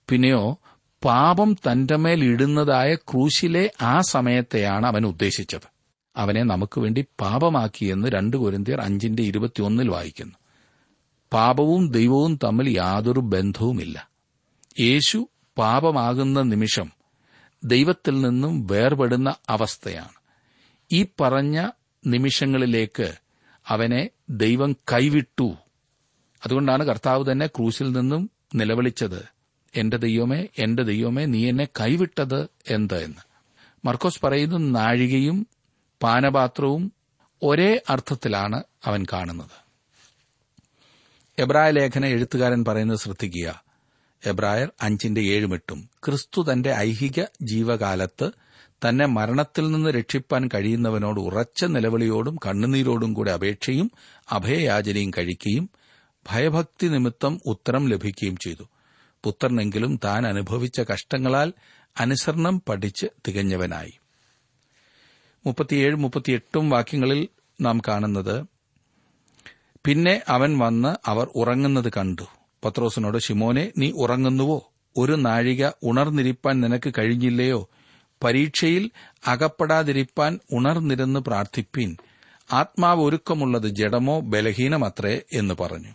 പിന്നെയോ 0.09 0.59
പാപം 1.05 1.53
തന്റെ 1.53 1.95
മേൽ 1.95 2.23
ഇടുന്നതായ 2.23 2.95
ക്രൂശിലെ 2.95 3.71
ആ 3.81 4.01
സമയത്തെയാണ് 4.01 4.87
അവൻ 4.87 5.05
ഉദ്ദേശിച്ചത്. 5.05 5.77
അവനെ 6.15 6.43
നമുക്ക് 6.43 6.79
വേണ്ടി 6.79 7.05
പാപമാക്കിയെന്ന് 7.19 8.07
രണ്ട് 8.07 8.37
കൊരിന്തിയർ 8.37 8.81
അഞ്ചിന്റെ 8.81 9.23
ഇരുപത്തിയൊന്നിൽ 9.23 9.89
വായിക്കുന്നു. 9.89 10.35
പാപവും 11.33 11.91
ദൈവവും 11.91 12.39
തമ്മിൽ 12.43 12.69
യാതൊരു 12.69 13.19
ബന്ധവുമില്ല. 13.19 14.09
യേശു 14.79 15.29
പാപമാകുന്ന 15.57 16.41
നിമിഷം 16.41 16.91
ദൈവത്തിൽ 17.63 18.21
നിന്നും 18.21 18.67
വേർപെടുന്ന 18.67 19.35
അവസ്ഥയാണ്. 19.49 20.17
ഈ 20.91 21.05
പറഞ്ഞ 21.21 21.69
നിമിഷങ്ങളിലേക്ക് 22.07 23.13
അവനെ 23.67 24.09
ദൈവം 24.29 24.73
കൈവിട്ടു. 24.73 25.55
അതുകൊണ്ടാണ് 26.45 26.83
കർത്താവ് 26.83 27.31
തന്നെ 27.31 27.47
ക്രൂശിൽ 27.47 27.91
നിന്നും 27.91 28.29
നിലവിളിച്ചത്. 28.55 29.36
എന്റെ 29.77 29.97
ദൈവമേ 29.97 30.47
എന്റെ 30.57 30.83
ദൈവമേ 30.83 31.25
നീ 31.25 31.49
എന്നെ 31.49 31.65
കൈവിട്ടത് 31.65 32.47
എന്ത് 32.69 33.03
എന്ന്. 33.03 33.21
മർക്കോസ് 33.87 34.21
പറയുന്ന 34.25 34.57
നാഴികയും 34.57 35.47
പാനപാത്രവും 36.03 36.91
ഒരേ 37.43 37.81
അർത്ഥത്തിലാണ് 37.89 38.63
അവൻ 38.85 39.05
കാണുന്നത്. 39.13 39.67
എബ്രായ 41.39 41.71
ലേഖന 41.71 42.05
എഴുത്തുകാരൻ 42.05 42.65
പറയുന്നത് 42.65 42.97
ശ്രദ്ധിക്കുക. 42.97 43.63
എബ്രായർ 44.25 44.71
അഞ്ചിന്റെ 44.81 45.21
ഏഴും 45.21 45.53
എട്ടും 45.53 45.89
ക്രിസ്തു 46.05 46.45
തന്റെ 46.51 46.71
ഐഹിക 46.71 47.23
ജീവകാലത്ത് 47.41 48.31
തന്നെ 48.87 49.05
മരണത്തിൽ 49.05 49.71
നിന്ന് 49.71 49.89
രക്ഷിപ്പാൻ 49.89 50.49
കഴിയുന്നവനോട് 50.53 51.19
ഉറച്ച 51.19 51.65
നിലവിളിയോടും 51.65 52.35
കണ്ണുനീരോടും 52.35 53.13
കൂടെ 53.13 53.31
അപേക്ഷയും 53.31 53.91
അഭയയാചനയും 54.31 55.11
കഴിക്കുകയും 55.17 55.69
ഭയഭക്തി 56.29 56.87
നിമിത്തം 56.87 57.41
ഉത്തരം 57.45 57.87
ലഭിക്കുകയും 57.87 58.37
ചെയ്തു. 58.37 58.63
പുത്രനെങ്കിലും 59.23 59.99
താൻ 60.03 60.27
അനുഭവിച്ച 60.27 60.81
കഷ്ടങ്ങളാൽ 60.93 61.53
അനുസരണം 61.99 62.61
പഠിച്ച് 62.69 63.05
തികഞ്ഞവനായി. 63.27 63.93
മുപ്പത്തിയേഴ് 65.45 65.95
മുപ്പത്തിയെട്ടും 65.95 66.69
വാക്യങ്ങളിൽ 66.69 67.27
നാം 67.61 67.81
കാണുന്നത് 67.87 68.45
പിന്നെ 69.85 70.21
അവൻ 70.27 70.57
വന്ന് 70.57 70.95
അവർ 71.05 71.27
ഉറങ്ങുന്നത് 71.35 71.91
കണ്ടു. 71.97 72.21
പത്രോസിനോട് 72.65 73.17
ഷിമോനെ 73.17 73.71
നീ 73.77 73.91
ഉറങ്ങുന്നുവോ? 73.91 74.71
ഒരു 74.97 75.13
നാഴിക 75.13 75.67
ഉണർന്നിരിപ്പാൻ 75.83 76.61
നിനക്ക് 76.61 76.93
കഴിഞ്ഞില്ലയോ? 76.97 77.69
പരീക്ഷയിൽ 78.23 78.91
അകപ്പെടാതിരിപ്പാൻ 79.27 80.39
ഉണർന്നിരുന്ന് 80.51 81.19
പ്രാർത്ഥിപ്പീൻ. 81.19 81.97
ആത്മാവ് 82.53 83.01
ഒരുക്കമുള്ളത് 83.01 83.67
ജഡമോ 83.67 84.19
ബലഹീനമത്രേ? 84.19 85.21
എന്ന് 85.33 85.53
പറഞ്ഞു. 85.53 85.91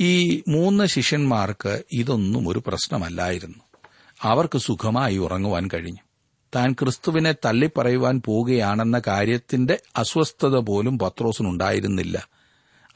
ഈ 0.00 0.42
മൂന്ന് 0.48 0.84
ശിഷ്യന്മാർക്ക് 0.84 1.82
ഇതൊന്നും 1.92 2.48
ഒരു 2.48 2.62
പ്രശ്നമല്ലായിരുന്നു. 2.66 3.58
അവർക്ക് 4.22 4.58
സുഖമായി 4.58 5.16
ഉറങ്ങുവാൻ 5.16 5.68
കഴിഞ്ഞു. 5.74 6.00
താൻ 6.54 6.72
ക്രിസ്തുവിനെ 6.72 7.32
തള്ളിപ്പറയുവാൻ 7.32 8.22
പോവുകയാണെന്ന 8.24 9.02
കാര്യത്തിന്റെ 9.06 9.78
അസ്വസ്ഥത 9.96 10.56
പോലും 10.56 10.98
പത്രോസിനുണ്ടായിരുന്നില്ല. 10.98 12.28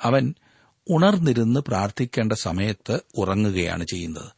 അവൻ 0.02 0.34
ഉണർന്നിരുന്ന് 0.90 1.60
പ്രാർത്ഥിക്കേണ്ട 1.60 2.32
സമയത്ത് 2.32 3.00
ഉറങ്ങുകയാണ് 3.14 3.84
ചെയ്യുന്നത്. 3.84 4.32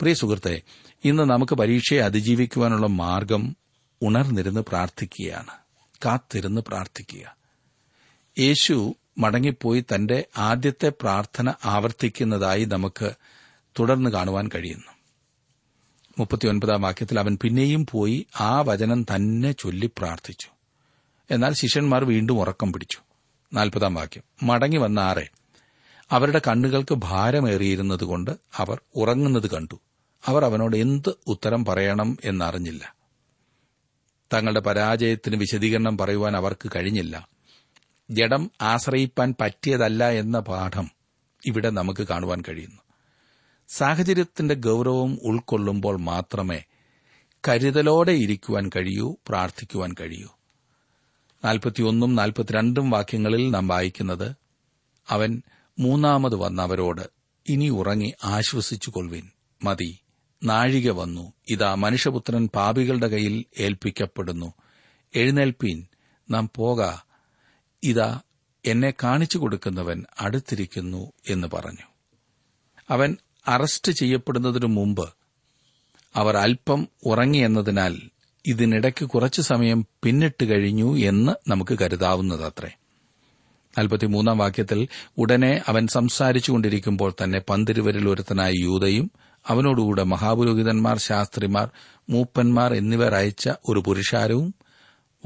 പ്രിയ 0.00 0.14
സുഹൃത്തെ 0.14 0.62
ഇന്ന് 1.04 1.22
നമുക്ക് 1.22 1.54
പരീക്ഷയെ 1.54 1.98
അതിജീവിക്കുവാനുള്ള 1.98 2.86
മാർഗം 2.86 3.56
ഉണർന്നിരുന്ന് 4.02 4.60
പ്രാർത്ഥിക്കുകയാണ്. 4.60 5.50
കാത്തിരുന്ന് 6.04 6.60
പ്രാർത്ഥിക്കുക. 6.60 7.36
യേശു 8.38 8.94
മടങ്ങിപ്പോയി 9.18 9.84
തന്റെ 9.94 10.24
ആദ്യത്തെ 10.38 10.88
പ്രാർത്ഥന 10.88 11.54
ആവർത്തിക്കുന്നതായി 11.64 12.64
നമുക്ക് 12.64 13.12
തുടർന്ന് 13.78 14.10
കാണുവാൻ 14.10 14.50
കഴിയുന്നു. 14.54 14.92
മുപ്പത്തിയൊൻപതാം 16.18 16.82
വാക്യത്തിൽ 16.82 17.18
അവൻ 17.18 17.38
പിന്നെയും 17.42 17.86
പോയി 17.90 18.26
ആ 18.40 18.60
വചനം 18.60 19.02
തന്നെ 19.02 19.52
ചൊല്ലി 19.52 19.90
പ്രാർത്ഥിച്ചു. 19.98 20.48
എന്നാൽ 21.30 21.52
ശിഷ്യന്മാർ 21.52 22.04
വീണ്ടും 22.04 22.40
ഉറക്കം 22.40 22.72
പിടിച്ചു. 22.72 22.98
നാൽപ്പതാം 23.52 23.94
വാക്യം. 23.94 24.22
മടങ്ങി 24.42 24.76
വന്ന 24.76 25.00
ആറെ 25.00 25.28
അവരുടെ 26.10 26.40
കണ്ണുകൾക്ക് 26.48 26.94
ഭാരമേറിയിരുന്നതുകൊണ്ട് 26.94 28.30
അവർ 28.56 28.80
ഉറങ്ങുന്നത് 28.94 29.50
കണ്ടു. 29.50 29.80
അവർ 30.26 30.44
അവനോട് 30.44 30.76
എന്ത് 30.76 31.14
ഉത്തരം 31.26 31.64
പറയണം 31.64 32.18
എന്നറിഞ്ഞില്ല. 32.24 32.94
തങ്ങളുടെ 34.34 34.60
പരാജയത്തിന് 34.60 35.36
വിശദീകരണം 35.36 35.98
പറയുവാൻ 35.98 36.36
അവർക്ക് 36.36 36.70
കഴിഞ്ഞില്ല. 36.76 37.33
ജഡം 38.10 38.50
ആശ്രയിപ്പാൻ 38.60 39.34
പറ്റിയതല്ല 39.40 40.08
എന്ന 40.08 40.38
പാഠം 40.38 40.90
ഇവിടെ 41.46 41.70
നമുക്ക് 41.70 42.06
കാണുവാൻ 42.08 42.42
കഴിയുന്നു. 42.48 42.80
സാഹചര്യത്തിന്റെ 43.68 44.54
ഗൌരവം 44.54 45.18
ഉൾക്കൊള്ളുമ്പോൾ 45.22 45.96
മാത്രമേ 45.96 46.62
കരുതലോടെ 47.48 48.12
ഇരിക്കുവാൻ 48.12 48.70
കഴിയൂ 48.76 49.16
പ്രാർത്ഥിക്കുവാൻ 49.28 49.94
കഴിയൂ. 50.00 50.28
നാൽപ്പത്തിയൊന്നും 51.44 52.14
നാൽപ്പത്തിരണ്ടും 52.14 52.90
വാക്യങ്ങളിൽ 52.90 53.50
നാം 53.50 53.68
വായിക്കുന്നത് 53.68 54.36
അവൻ 55.08 55.42
മൂന്നാമത് 55.78 56.34
വന്നവരോട് 56.34 57.10
ഇനി 57.48 57.68
ഉറങ്ങി 57.68 58.14
ആശ്വസിച്ചു 58.24 58.90
കൊള്ളുവിൻ 58.90 59.30
മതി 59.64 59.98
നാഴിക 60.44 60.90
വന്നു. 60.90 61.32
ഇതാ 61.48 61.74
മനുഷ്യപുത്രൻ 61.74 62.48
പാപികളുടെ 62.48 63.08
കയ്യിൽ 63.08 63.44
ഏൽപ്പിക്കപ്പെടുന്നു. 63.58 64.52
എഴുന്നേൽപ്പീൻ 65.14 65.86
നാം 66.30 66.50
പോക 66.56 66.82
ഇതാ 67.84 68.20
എന്നെ 68.66 68.94
കാണിച്ചു 69.02 69.38
കൊടുക്കുന്നവൻ 69.38 70.04
അടുത്തിരിക്കുന്നു 70.20 71.12
എന്ന് 71.28 71.48
പറഞ്ഞു. 71.54 71.86
അവൻ 72.90 73.16
അറസ്റ്റ് 73.48 73.92
ചെയ്യപ്പെടുന്നതിനു 73.92 74.66
മുമ്പ് 74.66 75.12
അവർ 76.16 76.36
അല്പം 76.36 76.88
ഉറങ്ങിയെന്നതിനാൽ 77.06 77.96
ഇതിനിടയ്ക്ക് 78.46 79.04
കുറച്ചു 79.04 79.42
സമയം 79.42 79.86
പിന്നിട്ട് 80.02 80.44
കഴിഞ്ഞു 80.44 80.98
എന്ന് 80.98 81.50
നമുക്ക് 81.50 81.78
കരുതാവുന്നതത്രേ. 81.78 82.70
നാൽപ്പത്തിമൂന്നാം 83.78 84.38
വാക്യത്തിൽ 84.38 84.88
ഉടനെ 85.18 85.62
അവൻ 85.68 85.86
സംസാരിച്ചുകൊണ്ടിരിക്കുമ്പോൾ 85.86 87.14
തന്നെ 87.22 87.38
പന്തിരുവരിൽ 87.38 88.08
ഒരുത്തനായ 88.08 88.52
യൂതയും 88.52 89.10
അവനോടുകൂടെ 89.46 90.02
മഹാപുരോഹിതന്മാർ 90.02 90.98
ശാസ്ത്രിമാർ 90.98 91.70
മൂപ്പന്മാർ 92.10 92.74
എന്നിവർ 92.74 93.14
അയച്ച 93.14 93.48
ഒരു 93.68 93.82
പുരുഷാരവും 93.86 94.54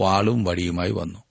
വാളും 0.00 0.44
വടിയുമായി 0.44 0.90
വന്നു. 0.90 1.27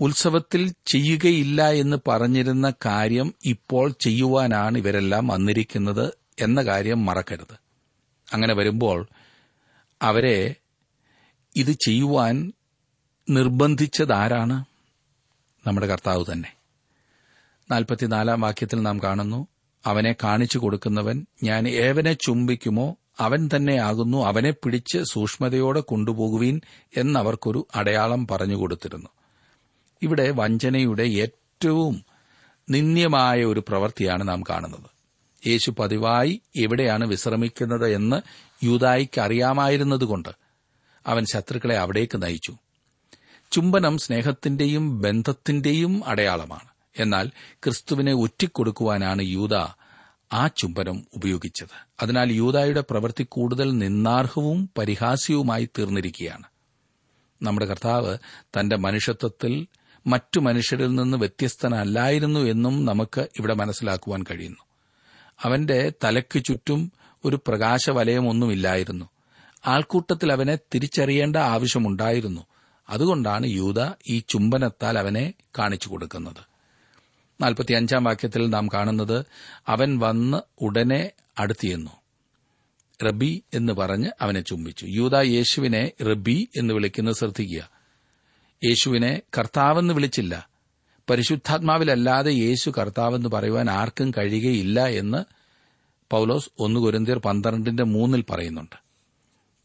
ഉത്സവത്തിൽ 0.00 0.74
ചെയ്യുകയില്ല 0.86 1.68
എന്ന് 1.70 1.96
പറഞ്ഞിരുന്ന 2.08 2.72
കാര്യം 2.86 3.34
ഇപ്പോൾ 3.44 3.90
ചെയ്യുവാനാണ് 3.90 4.78
ഇവരെല്ലാം 4.78 5.26
വന്നിരിക്കുന്നത് 5.26 6.12
എന്ന 6.40 6.62
കാര്യം 6.62 7.04
മറക്കരുത്. 7.04 7.54
അങ്ങനെ 8.32 8.54
വരുമ്പോൾ 8.54 9.08
അവരെ 10.02 10.54
ഇത് 11.56 11.72
ചെയ്യുവാൻ 11.72 12.52
നിർബന്ധിച്ചതാരാണ്? 13.30 14.64
നമ്മുടെ 15.66 15.86
കർത്താവ് 15.86 16.24
തന്നെ. 16.32 16.56
നാൽപ്പത്തിനാലാം 17.70 18.40
വാക്യത്തിൽ 18.40 18.82
നാം 18.82 19.00
കാണുന്നു 19.02 19.46
അവനെ 19.86 20.16
കാണിച്ചു 20.24 20.58
കൊടുക്കുന്നവൻ 20.58 21.26
ഞാൻ 21.42 21.68
ഏവനെ 21.68 22.12
ചുംബിക്കുമോ 22.12 22.96
അവൻ 23.20 23.48
തന്നെയാകുന്നു 23.56 24.26
അവനെ 24.26 24.50
പിടിച്ച് 24.50 24.98
സൂക്ഷ്മതയോടെ 25.12 25.80
കൊണ്ടുപോകുവീൻ 25.80 26.60
എന്നവർക്കൊരു 26.96 27.66
അടയാളം 27.74 28.26
പറഞ്ഞുകൊടുത്തിരുന്നു 28.26 29.08
ഇവിടെ 30.02 30.30
വഞ്ചനയുടെ 30.30 31.02
ഏറ്റവും 31.02 32.04
നിന്ദ്യമായ 32.70 33.44
ഒരു 33.44 33.64
പ്രവൃത്തിയാണ് 33.68 34.28
നാം 34.28 34.42
കാണുന്നത്. 34.42 34.96
യേശു 35.48 35.74
പതിവായി 35.78 36.40
എവിടെയാണ് 36.56 37.06
വിശ്രമിക്കുന്നത് 37.06 37.94
എന്ന് 37.94 38.20
യൂതായിക്ക് 38.64 39.20
അറിയാമായിരുന്നതുകൊണ്ട് 39.20 40.28
അവൻ 41.06 41.24
ശത്രുക്കളെ 41.24 41.78
അവിടേക്ക് 41.78 42.22
നയിച്ചു. 42.22 42.56
ചുംബനം 43.52 43.98
സ്നേഹത്തിന്റെയും 43.98 45.00
ബന്ധത്തിന്റെയും 45.00 46.02
അടയാളമാണ്. 46.06 46.68
എന്നാൽ 46.98 47.30
ക്രിസ്തുവിനെ 47.52 48.12
ഒറ്റിക്കൊടുക്കുവാനാണ് 48.12 49.22
യൂത 49.22 49.54
ആ 50.32 50.46
ചുംബനം 50.46 51.06
ഉപയോഗിച്ചത്. 51.14 51.68
അതിനാൽ 52.02 52.32
യൂതായുടെ 52.32 52.84
പ്രവൃത്തി 52.90 53.26
കൂടുതൽ 53.28 53.78
നിന്നാർഹവും 53.78 54.70
പരിഹാസ്യവുമായി 54.78 55.68
തീർന്നിരിക്കുകയാണ്. 55.78 56.44
നമ്മുടെ 57.42 57.66
കർത്താവ് 57.66 58.18
തന്റെ 58.60 58.76
മനുഷ്യത്വത്തിൽ 58.76 59.66
മറ്റു 60.06 60.40
മനുഷ്യരിൽ 60.40 60.94
നിന്ന് 60.94 61.18
വ്യത്യസ്തനല്ലായിരുന്നു 61.18 62.40
എന്നും 62.40 62.84
നമുക്ക് 62.84 63.20
ഇവിടെ 63.20 63.54
മനസ്സിലാക്കുവാൻ 63.54 64.22
കഴിയുന്നു. 64.22 64.64
അവന്റെ 65.42 65.92
തലയ്ക്ക് 66.04 66.44
ചുറ്റും 66.44 66.92
ഒരു 67.24 67.40
പ്രകാശവലയമൊന്നുമില്ലായിരുന്നു. 67.46 69.08
ആൾക്കൂട്ടത്തിൽ 69.66 70.32
അവനെ 70.32 70.58
തിരിച്ചറിയേണ്ട 70.74 71.36
ആവശ്യമുണ്ടായിരുന്നു. 71.36 72.46
അതുകൊണ്ടാണ് 72.90 73.46
യൂത 73.46 73.92
ഈ 74.08 74.22
ചുംബനത്താൽ 74.28 74.98
അവനെ 74.98 75.34
കാണിച്ചു 75.58 75.88
കൊടുക്കുന്നത്. 75.88 76.56
നാൽപ്പത്തിയഞ്ചാം 77.42 78.04
വാക്യത്തിൽ 78.04 78.48
നാം 78.48 78.68
കാണുന്നത് 78.68 79.24
അവൻ 79.68 79.98
വന്ന് 79.98 80.38
ഉടനെ 80.60 81.10
അടുത്തിയെന്നു 81.38 81.90
റബി 83.04 83.42
എന്ന് 83.54 83.72
പറഞ്ഞ് 83.72 84.10
അവനെ 84.20 84.40
ചുംബിച്ചു. 84.40 84.86
യൂത 84.86 85.16
യേശുവിനെ 85.16 85.92
റബി 86.02 86.48
എന്ന് 86.56 86.74
വിളിക്കുന്നത് 86.74 87.14
ശ്രദ്ധിക്കുക. 87.14 87.75
യേശുവിനെ 88.64 89.22
കർത്താവെന്ന് 89.38 89.94
വിളിച്ചില്ല. 89.94 90.48
പരിശുദ്ധാത്മാവിലല്ലാതെ 91.10 92.32
യേശു 92.32 92.70
കർത്താവെന്ന് 92.70 93.28
പറയുവാൻ 93.28 93.70
ആർക്കും 93.70 94.10
കഴിയുകയില്ല 94.10 94.86
എന്ന് 94.86 95.24
പൌലോസ് 96.10 96.50
ഒന്ന് 96.58 96.80
കുരന്തിയർ 96.80 97.18
പന്ത്രണ്ടിന്റെ 97.18 97.84
മൂന്നിൽ 97.84 98.24
പറയുന്നുണ്ട്. 98.30 98.76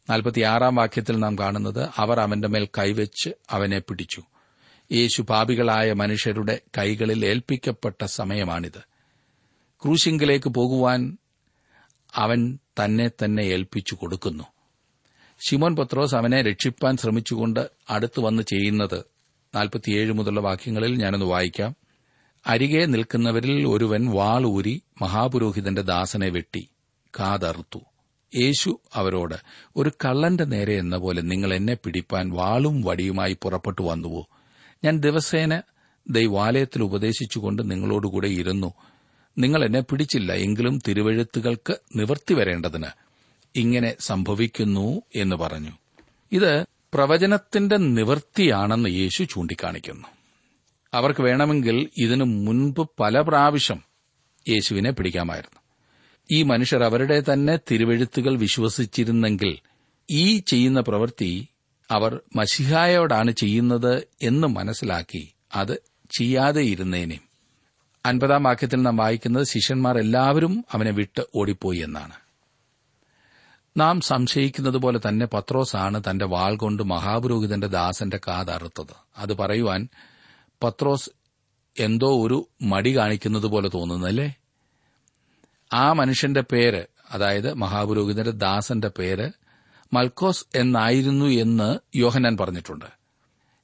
നാൽപ്പത്തിയാറാം 0.09 0.75
വാക്യത്തിൽ 0.75 1.19
നാം 1.19 1.37
കാണുന്നത് 1.37 1.89
അവർ 1.95 2.19
അവന്റെ 2.19 2.47
മേൽ 2.47 2.65
കൈവച്ച് 2.65 3.29
അവനെ 3.49 3.79
പിടിച്ചു. 3.79 4.23
യേശു 4.91 5.21
പാപികളായ 5.21 5.93
മനുഷ്യരുടെ 5.93 6.61
കൈകളിൽ 6.77 7.25
ഏൽപ്പിക്കപ്പെട്ട 7.25 8.05
സമയമാണിത്. 8.05 8.81
ക്രൂശിങ്കിലേക്ക് 9.83 10.49
പോകുവാൻ 10.49 11.17
അവൻ 12.15 12.59
തന്നെ 12.83 13.09
തന്നെ 13.23 13.41
ഏൽപ്പിച്ചു 13.41 13.95
കൊടുക്കുന്നു. 13.95 14.43
ശിമോൻ 15.47 15.75
പത്രോസ് 15.75 16.15
അവനെ 16.15 16.41
രക്ഷിപ്പാൻ 16.41 16.97
ശ്രമിച്ചുകൊണ്ട് 16.97 17.69
അടുത്തു 17.89 18.21
വന്ന് 18.21 18.43
ചെയ്യുന്നത്. 18.43 19.03
നാൽപ്പത്തിയേഴ് 19.55 20.11
മുതലുള്ള 20.11 20.41
വാക്യങ്ങളിൽ 20.41 20.95
ഞാനൊന്ന് 20.95 21.25
വായിക്കാം. 21.25 21.75
അരികെ 22.47 22.85
നിൽക്കുന്നവരിൽ 22.85 23.67
ഒരുവൻ 23.67 24.11
വാളൂരി 24.11 24.81
മഹാപുരോഹിതന്റെ 25.01 25.81
ദാസനെ 25.81 26.29
വെട്ടി. 26.29 26.69
കാതറുത്തു. 27.19 27.79
യേശു 28.35 28.79
അവരോട് 28.93 29.35
ഒരു 29.75 29.91
കള്ളന്റെ 30.05 30.43
നേരെ 30.43 30.77
എന്ന 30.77 30.97
പോലെ 30.97 31.21
നിങ്ങൾ 31.21 31.53
എന്നെ 31.53 31.77
പിടിപ്പാൻ 31.83 32.29
വാളും 32.29 32.81
വടിയുമായി 32.81 33.37
പുറപ്പെട്ടു 33.41 33.81
വന്നുവോ? 33.81 34.27
ഞാൻ 34.83 34.99
ദിവസേന 34.99 35.61
ദൈവാലയത്തിൽ 36.09 36.83
ഉപദേശിച്ചുകൊണ്ട് 36.83 37.71
നിങ്ങളോടുകൂടെ 37.71 38.27
ഇരുന്നു. 38.27 38.73
നിങ്ങൾ 39.37 39.65
എന്നെ 39.65 39.81
പിടിച്ചില്ല 39.81 40.33
എങ്കിലും 40.33 40.79
തിരുവഴുത്തുകൾക്ക് 40.87 41.77
നിവർത്തി 41.95 42.33
വരേണ്ടതിന്. 42.33 43.10
ഇങ്ങനെ 43.55 43.95
സംഭവിക്കുന്നു 43.99 45.01
എന്ന് 45.15 45.35
പറഞ്ഞു. 45.35 45.71
ഇത് 46.31 46.65
പ്രവചനത്തിന്റെ 46.93 47.77
നിവൃത്തിയാണെന്ന് 47.77 48.89
യേശു 48.89 49.23
ചൂണ്ടിക്കാണിക്കുന്നു. 49.23 50.07
അവർക്ക് 50.93 51.21
വേണമെങ്കിൽ 51.21 51.89
ഇതിനു 51.97 52.23
മുൻപ് 52.23 52.89
പല 52.99 53.21
പ്രാവശ്യം 53.21 53.83
യേശുവിനെ 54.49 54.91
പിടിക്കാമായിരുന്നു. 54.91 55.61
ഈ 56.31 56.43
മനുഷ്യർ 56.43 56.83
അവരുടെ 56.83 57.23
തന്നെ 57.33 57.59
തിരുവെഴുത്തുകൾ 57.71 58.37
വിശ്വസിച്ചിരുന്നെങ്കിൽ 58.37 59.59
ഈ 60.11 60.37
ചെയ്യുന്ന 60.37 60.79
പ്രവൃത്തി 60.79 61.47
അവർ 61.91 62.19
മഷിഹായോടാണ് 62.35 63.31
ചെയ്യുന്നത് 63.31 64.03
എന്ന് 64.21 64.47
മനസ്സിലാക്കി 64.47 65.33
അത് 65.55 65.83
ചെയ്യാതെ 66.17 66.61
അൻപതാം 68.05 68.43
വാക്യത്തിൽ 68.43 68.81
നാം 68.81 68.97
വായിക്കുന്നത് 68.97 69.43
ശിഷ്യന്മാർ 69.43 69.97
എല്ലാവരും 69.97 70.65
അവനെ 70.71 70.91
വിട്ട് 70.91 71.21
ഓടിപ്പോയി 71.35 71.77
എന്നാണ്. 71.77 72.13
നാം 73.77 74.01
സംശയിക്കുന്നത് 74.01 74.77
പോലെ 74.77 74.99
തന്നെ 75.07 75.25
പത്രോസാണ് 75.25 76.01
തന്റെ 76.09 76.25
വാൾ 76.25 76.55
കൊണ്ട് 76.55 76.83
മഹാപുരോഹിതന്റെ 76.83 77.67
ദാസന്റെ 77.67 78.19
കാതറുത്തത് 78.27 78.95
അത് 79.17 79.37
പറയുവാൻ 79.37 79.87
പത്രോസ് 80.63 81.09
എന്തോ 81.79 82.25
ഒരു 82.25 82.47
മടി 82.61 82.97
കാണിക്കുന്നത് 82.97 83.43
പോലെ 83.43 83.69
തോന്നുന്നല്ലേ 83.73 84.35
ആ 85.73 85.93
മനുഷ്യന്റെ 85.93 86.41
പേര് 86.41 86.85
അതായത് 87.11 87.53
മഹാപുരോഹിതന്റെ 87.53 88.31
ദാസന്റെ 88.31 88.87
പേര് 88.87 89.31
മൽക്കോസ് 89.93 90.45
എന്നായിരുന്നു 90.55 91.25
എന്ന് 91.25 91.97
യോഹനാൻ 91.97 92.37
പറഞ്ഞിട്ടുണ്ട്. 92.37 92.85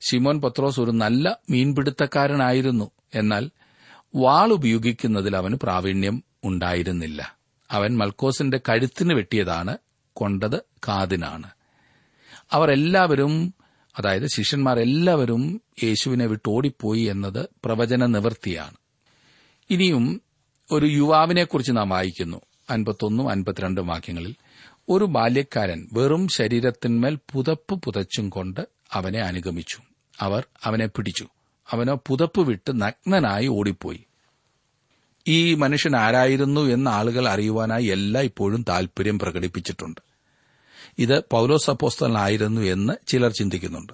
ഷിമോൻ 0.02 0.42
പത്രോസ് 0.42 0.80
ഒരു 0.80 0.92
നല്ല 0.92 1.40
മീൻപിടുത്തക്കാരനായിരുന്നു. 1.50 2.92
എന്നാൽ 3.14 3.50
വാൾ 4.16 4.52
ഉപയോഗിക്കുന്നതിൽ 4.52 5.36
അവന് 5.36 5.56
പ്രാവീണ്യം 5.56 6.24
ഉണ്ടായിരുന്നില്ല. 6.44 7.38
അവൻ 7.72 7.98
മൽക്കോസിന്റെ 7.98 8.60
കഴുത്തിന് 8.70 9.14
വെട്ടിയതാണ് 9.14 9.78
കൊണ്ടത് 10.18 10.62
കാതിനാണ്. 10.88 11.50
അവർ 12.52 12.72
എല്ലാവരും 12.72 13.54
അതായത് 13.98 14.28
ശിഷ്യന്മാരെല്ലാവരും 14.28 15.62
യേശുവിനെ 15.84 16.26
വിട്ടോടിപ്പോയി 16.26 17.02
എന്നത് 17.02 17.50
പ്രവചന 17.66 18.06
നിവൃത്തിയാണ്. 18.06 18.76
ഇനിയും 19.70 20.22
ഒരു 20.72 20.86
യുവാവിനെക്കുറിച്ച് 20.86 21.72
നാം 21.72 21.90
വായിക്കുന്നു. 21.90 22.42
അൻപത്തൊന്നും 22.70 23.30
അൻപത്തിരണ്ടും 23.30 23.88
വാക്യങ്ങളിൽ. 23.88 24.36
ഒരു 24.90 25.06
ബാല്യക്കാരൻ 25.06 25.90
വെറും 25.94 26.28
ശരീരത്തിന്മേൽ 26.28 27.20
പുതപ്പ് 27.34 27.74
പുതച്ചും 27.74 28.30
കൊണ്ട് 28.30 28.68
അവനെ 28.94 29.20
അനുഗമിച്ചു. 29.20 29.78
അവർ 30.20 30.48
അവനെ 30.64 30.86
പിടിച്ചു. 30.86 31.28
അവനോ 31.72 32.02
പുതപ്പ് 32.08 32.42
വിട്ട് 32.42 32.82
നഗ്നനായി 32.82 33.48
ഓടിപ്പോയി. 33.48 34.04
ഈ 35.28 35.54
മനുഷ്യൻ 35.54 35.96
ആരായിരുന്നു 35.96 36.62
എന്ന 36.62 36.90
ആളുകൾ 36.90 37.28
അറിയുവാനായി 37.28 37.86
എല്ലാ 37.86 38.22
ഇപ്പോഴും 38.22 38.66
താൽപര്യം 38.70 39.20
പ്രകടിപ്പിച്ചിട്ടുണ്ട്. 39.20 40.07
ഇത് 40.98 41.24
പൌലോസ് 41.32 41.70
അപ്പോസ്തലനായിരുന്നു 41.70 42.62
എന്ന് 42.62 42.94
ചിലർ 43.08 43.32
ചിന്തിക്കുന്നുണ്ട്. 43.32 43.94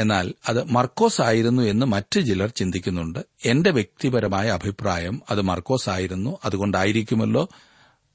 എന്നാൽ 0.00 0.32
അത് 0.48 0.64
മർക്കോസ് 0.64 1.20
ആയിരുന്നു 1.20 1.62
എന്ന് 1.62 1.86
മറ്റു 1.86 2.20
ചിലർ 2.20 2.48
ചിന്തിക്കുന്നുണ്ട്. 2.48 3.18
എന്റെ 3.44 3.70
വ്യക്തിപരമായ 3.70 4.48
അഭിപ്രായം 4.48 5.22
അത് 5.30 5.40
മർക്കോസ് 5.40 5.90
ആയിരുന്നു 5.90 6.38
അതുകൊണ്ടായിരിക്കുമല്ലോ 6.44 7.48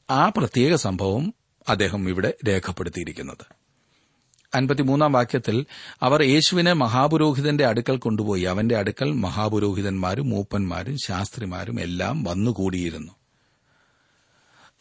ആ 0.09 0.29
പ്രത്യേക 0.29 0.75
സംഭവം 0.75 1.33
അദ്ദേഹം 1.69 2.09
ഇവിടെ 2.09 2.33
രേഖപ്പെടുത്തിയിരിക്കുന്നത്. 2.47 3.63
അൻപത്തിമൂന്നാം 4.55 5.11
വാക്യത്തിൽ 5.11 5.65
അവർ 6.01 6.23
യേശുവിനെ 6.23 6.73
മഹാപുരോഹിതന്റെ 6.73 7.65
അടുക്കൽ 7.65 7.97
കൊണ്ടുപോയി. 7.97 8.41
അവന്റെ 8.41 8.77
അടുക്കൽ 8.77 9.11
മഹാപുരോഹിതന്മാരും 9.11 10.29
മൂപ്പന്മാരും 10.29 10.97
ശാസ്ത്രിമാരും 11.07 11.81
എല്ലാം 11.81 12.23
വന്നുകൂടിയിരുന്നു. 12.23 13.11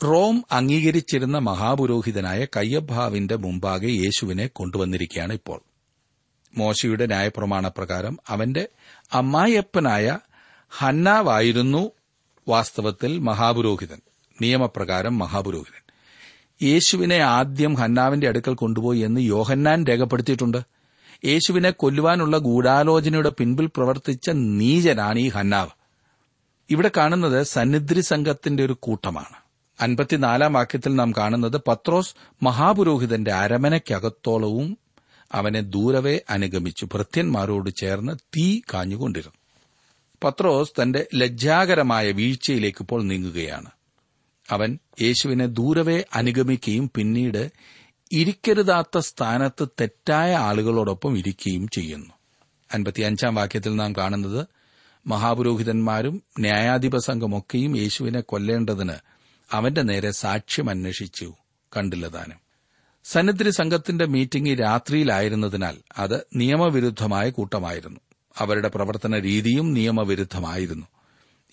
റോം 0.03 0.45
അംഗീകരിച്ചിരുന്ന 0.53 1.39
മഹാപുരോഹിതനായ 1.39 2.45
കയ്യഭാവിന്റെ 2.45 3.37
മുമ്പാകെ 3.37 3.87
യേശുവിനെ 3.87 4.47
കൊണ്ടുവന്നിരിക്കുകയാണ് 4.47 5.33
ഇപ്പോൾ. 5.33 5.61
മോശയുടെ 6.59 7.07
ന്യായപ്രമാണ 7.07 7.69
പ്രകാരം 7.69 8.19
അവന്റെ 8.29 8.69
അമ്മായിയപ്പനായ 9.13 10.19
ഹന്നാവായിരുന്നു 10.71 11.91
വാസ്തവത്തിൽ 12.49 13.19
മഹാപുരോഹിതൻ. 13.19 14.01
നിയമപ്രകാരം 14.43 15.19
മഹാപുരോഹിതൻ. 15.19 15.83
യേശുവിനെ 16.69 17.17
ആദ്യം 17.17 17.75
ഹന്നാവിന്റെ 17.75 18.29
അടുക്കൽ 18.29 18.55
കൊണ്ടുപോയി 18.55 18.99
എന്ന് 18.99 19.21
യോഹന്നാൻ 19.21 19.87
രേഖപ്പെടുത്തിയിട്ടുണ്ട്. 19.87 20.59
യേശുവിനെ 21.25 21.71
കൊല്ലുവാനുള്ള 21.71 22.39
ഗൂഢാലോചനയുടെ 22.39 23.29
പിൻപിൽ 23.29 23.67
പ്രവർത്തിച്ച 23.67 24.31
നീചനാണ് 24.31 25.19
ഈ 25.19 25.29
ഹന്നാവ്. 25.29 25.71
ഇവിടെ 26.71 26.91
കാണുന്നത് 26.97 27.43
സന്നിധി 27.43 28.01
സംഘത്തിന്റെ 28.01 28.65
ഒരു 28.65 28.77
കൂട്ടമാണ്. 28.81 29.42
അൻപത്തിനാലാം 29.83 30.53
വാക്യത്തിൽ 30.53 30.95
നാം 30.95 31.13
കാണുന്നത് 31.13 31.61
പത്രോസ് 31.69 32.15
മഹാപുരോഹിതന്റെ 32.43 33.33
അരമനയ്ക്കകത്തോളവും 33.33 34.79
അവനെ 35.33 35.61
ദൂരവേ 35.61 36.21
അനുഗമിച്ചു. 36.31 36.85
ഭൃത്യന്മാരോട് 36.85 37.71
ചേർന്ന് 37.71 38.13
തീ 38.37 38.61
കാഞ്ഞുകൊണ്ടിരുന്നു. 38.75 39.35
പത്രോസ് 40.25 40.83
തന്റെ 40.83 41.07
ലജ്ജാകരമായ 41.15 42.13
വീഴ്ചയിലേക്ക് 42.13 42.79
ഇപ്പോൾ 42.81 43.03
നീങ്ങുകയാണ്. 43.03 43.71
അവൻ 44.51 44.79
യേശുവിനെ 45.03 45.47
ദൂരവേ 45.47 46.05
അനുഗമിക്കുകയും 46.15 46.91
പിന്നീട് 46.95 47.53
ഇരിക്കരുതാത്ത 48.13 48.99
സ്ഥാനത്ത് 48.99 49.69
തെറ്റായ 49.81 50.35
ആളുകളോടൊപ്പം 50.35 51.19
ഇരിക്കുകയും 51.19 51.69
ചെയ്യുന്നു. 51.69 52.11
അൻപത്തിയഞ്ചാം 52.75 53.35
വാക്യത്തിൽ 53.35 53.77
നാം 53.77 53.93
കാണുന്നത് 53.93 54.47
മഹാപുരോഹിതന്മാരും 55.07 56.23
ന്യായാധിപ 56.39 56.99
സംഘമൊക്കെയും 56.99 57.77
യേശുവിനെ 57.77 58.21
കൊല്ലേണ്ടതിന് 58.21 59.12
അവന്റെ 59.53 59.83
നേരെ 59.83 60.11
സാക്ഷ്യം 60.11 60.71
അന്വേഷിച്ചു 60.71 61.35
കണ്ടില്ലതാനും. 61.77 62.39
സന്നിധി 63.05 63.51
സംഘത്തിന്റെ 63.51 64.07
മീറ്റിംഗ് 64.07 64.61
രാത്രിയിലായിരുന്നതിനാൽ 64.61 65.77
അത് 65.99 66.27
നിയമവിരുദ്ധമായ 66.37 67.31
കൂട്ടമായിരുന്നു. 67.31 68.01
അവരുടെ 68.39 68.69
പ്രവർത്തന 68.69 69.19
രീതിയും 69.19 69.75
നിയമവിരുദ്ധമായിരുന്നു. 69.75 70.87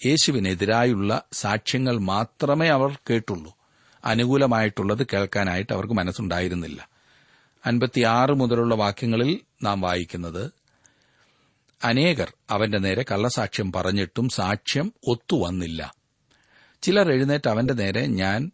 യേശുവിനെതിരായുള്ള 0.05 1.21
സാക്ഷ്യങ്ങൾ 1.33 1.97
മാത്രമേ 1.97 2.67
അവർ 2.67 2.99
കേട്ടുള്ളൂ. 3.09 3.57
അനുകൂലമായിട്ടുള്ളത് 4.05 5.07
കേൾക്കാനായിട്ട് 5.13 5.73
അവർക്ക് 5.73 5.93
മനസ്സുണ്ടായിരുന്നില്ല. 5.93 6.89
അൻപത്തിയാറ് 7.65 8.31
മുതലുള്ള 8.31 8.75
വാക്യങ്ങളിൽ 8.75 9.39
നാം 9.63 9.81
വായിക്കുന്നത് 9.81 10.51
അനേകർ 11.83 12.33
അവന്റെ 12.49 12.77
നേരെ 12.77 13.05
കള്ളസാക്ഷ്യം 13.11 13.71
പറഞ്ഞിട്ടും 13.71 14.29
സാക്ഷ്യം 14.29 14.93
ഒത്തുവന്നില്ല. 15.07 15.98
ചിലർ 16.81 17.11
എഴുന്നേറ്റ് 17.11 17.49
അവന്റെ 17.49 17.73
നേരെ 17.73 18.05
ഞാൻ 18.05 18.51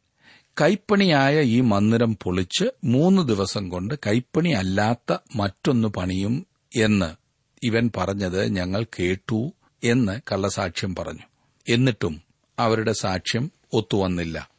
കൈപ്പണിയായ 0.61 1.41
ഈ 1.41 1.61
മന്ദിരം 1.61 2.17
പൊളിച്ച് 2.23 2.65
മൂന്ന് 2.83 3.27
ദിവസം 3.27 3.69
കൊണ്ട് 3.69 3.93
കൈപ്പണി 4.07 4.49
അല്ലാത്ത 4.49 5.17
മറ്റൊന്ന് 5.35 5.87
പണിയും 5.87 6.47
എന്ന് 6.75 7.15
ഇവൻ 7.63 7.91
പറഞ്ഞത് 7.97 8.45
ഞങ്ങൾ 8.45 8.83
കേട്ടു 8.99 9.53
എന്ന് 9.83 10.19
കള്ളസാക്ഷ്യം 10.31 10.95
പറഞ്ഞു. 10.95 11.21
എന്നിട്ടും 11.69 12.21
അവരുടെ 12.59 12.91
സാക്ഷ്യം 12.91 13.51
ഒത്തുവന്നില്ല. 13.73 14.49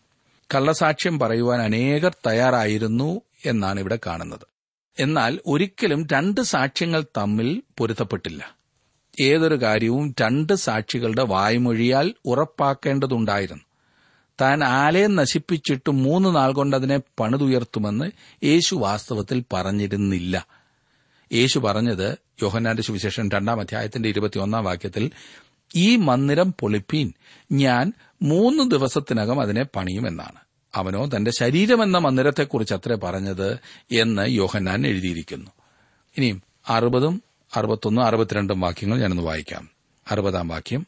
കള്ളസാക്ഷ്യം 0.55 1.18
പറയുവാൻ 1.18 1.62
അനേകർ 1.62 2.16
തയ്യാറായിരുന്നു 2.26 3.20
എന്നാണ് 3.46 3.81
ഇവിടെ 3.81 3.98
കാണുന്നത്. 4.07 4.46
എന്നാൽ 4.98 5.40
ഒരിക്കലും 5.46 6.07
രണ്ട് 6.12 6.40
സാക്ഷ്യങ്ങൾ 6.40 7.05
തമ്മിൽ 7.16 7.62
പൊരുത്തപ്പെട്ടില്ല. 7.79 8.56
ഏതൊരു 9.20 9.62
കാര്യവും 9.62 10.14
രണ്ട് 10.20 10.52
സാക്ഷികളുടെ 10.52 11.22
വായ്മൊഴിയാൽ 11.22 12.14
ഉറപ്പാക്കേണ്ടതുണ്ടായിരുന്നു. 12.24 13.64
താൻ 14.40 14.64
ആലയം 14.64 15.16
നശിപ്പിച്ചിട്ട് 15.16 15.90
മൂന്ന് 15.90 16.37
നാൾ 16.37 16.52
കൊണ്ട് 16.52 16.76
അതിനെ 16.76 17.00
പണിതുയർത്തുമെന്ന് 17.20 18.11
യേശു 18.44 18.74
വാസ്തവത്തിൽ 18.74 19.44
പറഞ്ഞിരുന്നില്ല. 19.52 20.46
യേശു 21.33 21.59
പറഞ്ഞത് 21.59 22.18
യോഹന്നാന്റെ 22.42 22.83
സുവിശേഷം 22.83 23.29
രണ്ടാം 23.29 23.61
അധ്യായത്തിന്റെ 23.61 24.09
ഇരുപത്തിയൊന്നാം 24.09 24.64
വാക്യത്തിൽ 24.64 25.11
ഈ 25.74 25.96
മന്ദിരം 25.96 26.55
പൊളിപ്പീൻ. 26.61 27.12
ഞാൻ 27.52 27.92
മൂന്ന് 28.22 28.70
ദിവസത്തിനകം 28.70 29.40
അതിനെ 29.40 29.64
പണിയുമെന്നാണ്. 29.76 30.37
അവനോ 30.74 31.07
തന്റെ 31.07 31.31
ശരീരമെന്ന 31.38 31.98
മന്ദിരത്തെക്കുറിച്ച് 31.98 32.74
അത്രേ 32.74 32.94
പറഞ്ഞത് 32.94 33.59
എന്ന് 33.92 34.29
യോഹന്നാൻ 34.29 34.87
എഴുതിയിരിക്കുന്നു. 34.87 35.50
ഇനിയും 36.18 36.42
അറുപതും 36.68 37.22
അറുപത്തൊന്നും 37.55 38.05
അറുപത്തിരണ്ടും 38.05 38.61
വാക്യങ്ങൾ 38.61 39.01
ഞാനൊന്ന് 39.01 39.23
വായിക്കാം. 39.23 39.71
അറുപതാം 40.11 40.49
വാക്യം. 40.49 40.87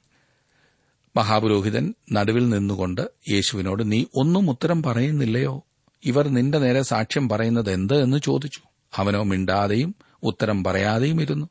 മഹാപുരോഹിതൻ 1.16 1.94
നടുവിൽ 2.12 2.49
നിന്നുകൊണ്ട് 2.49 3.01
യേശുവിനോട് 3.31 3.92
നീ 3.92 4.05
ഒന്നും 4.14 4.51
ഉത്തരം 4.51 4.83
പറയുന്നില്ലയോ? 4.83 5.64
ഇവർ 6.05 6.29
നിന്റെ 6.29 6.59
നേരെ 6.59 6.83
സാക്ഷ്യം 6.83 7.29
പറയുന്നത് 7.29 7.73
എന്ത്? 7.73 8.03
എന്ന് 8.03 8.16
ചോദിച്ചു. 8.16 8.61
അവനോ 8.97 9.23
മിണ്ടാതെയും 9.23 9.94
ഉത്തരം 10.23 10.64
പറയാതെയും 10.64 11.23
ഇരുന്നു. 11.23 11.49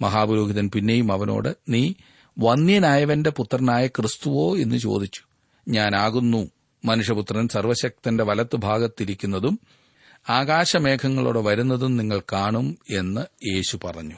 മഹാപുരോഹിതൻ 0.00 0.70
പിന്നെയും 0.74 1.12
അവനോട് 1.12 1.56
നീ 1.68 1.92
വന്യനായവന്റെ 2.38 3.30
പുത്രനായ 3.30 3.86
ക്രിസ്തുവോ? 3.86 4.56
എന്ന് 4.56 4.76
ചോദിച്ചു. 4.76 5.20
ഞാനാകുന്നു. 5.68 6.50
മനുഷ്യപുത്രൻ 6.84 7.48
സർവശക്തന്റെ 7.48 8.24
വലത്തുഭാഗത്തിരിക്കുന്നതും 8.24 9.60
ആകാശമേഘങ്ങളോടെ 10.28 11.40
വരുന്നതും 11.40 11.96
നിങ്ങൾ 11.96 12.22
കാണും 12.32 12.78
എന്ന് 12.90 13.20
യേശു 13.54 13.78
പറഞ്ഞു. 13.84 14.16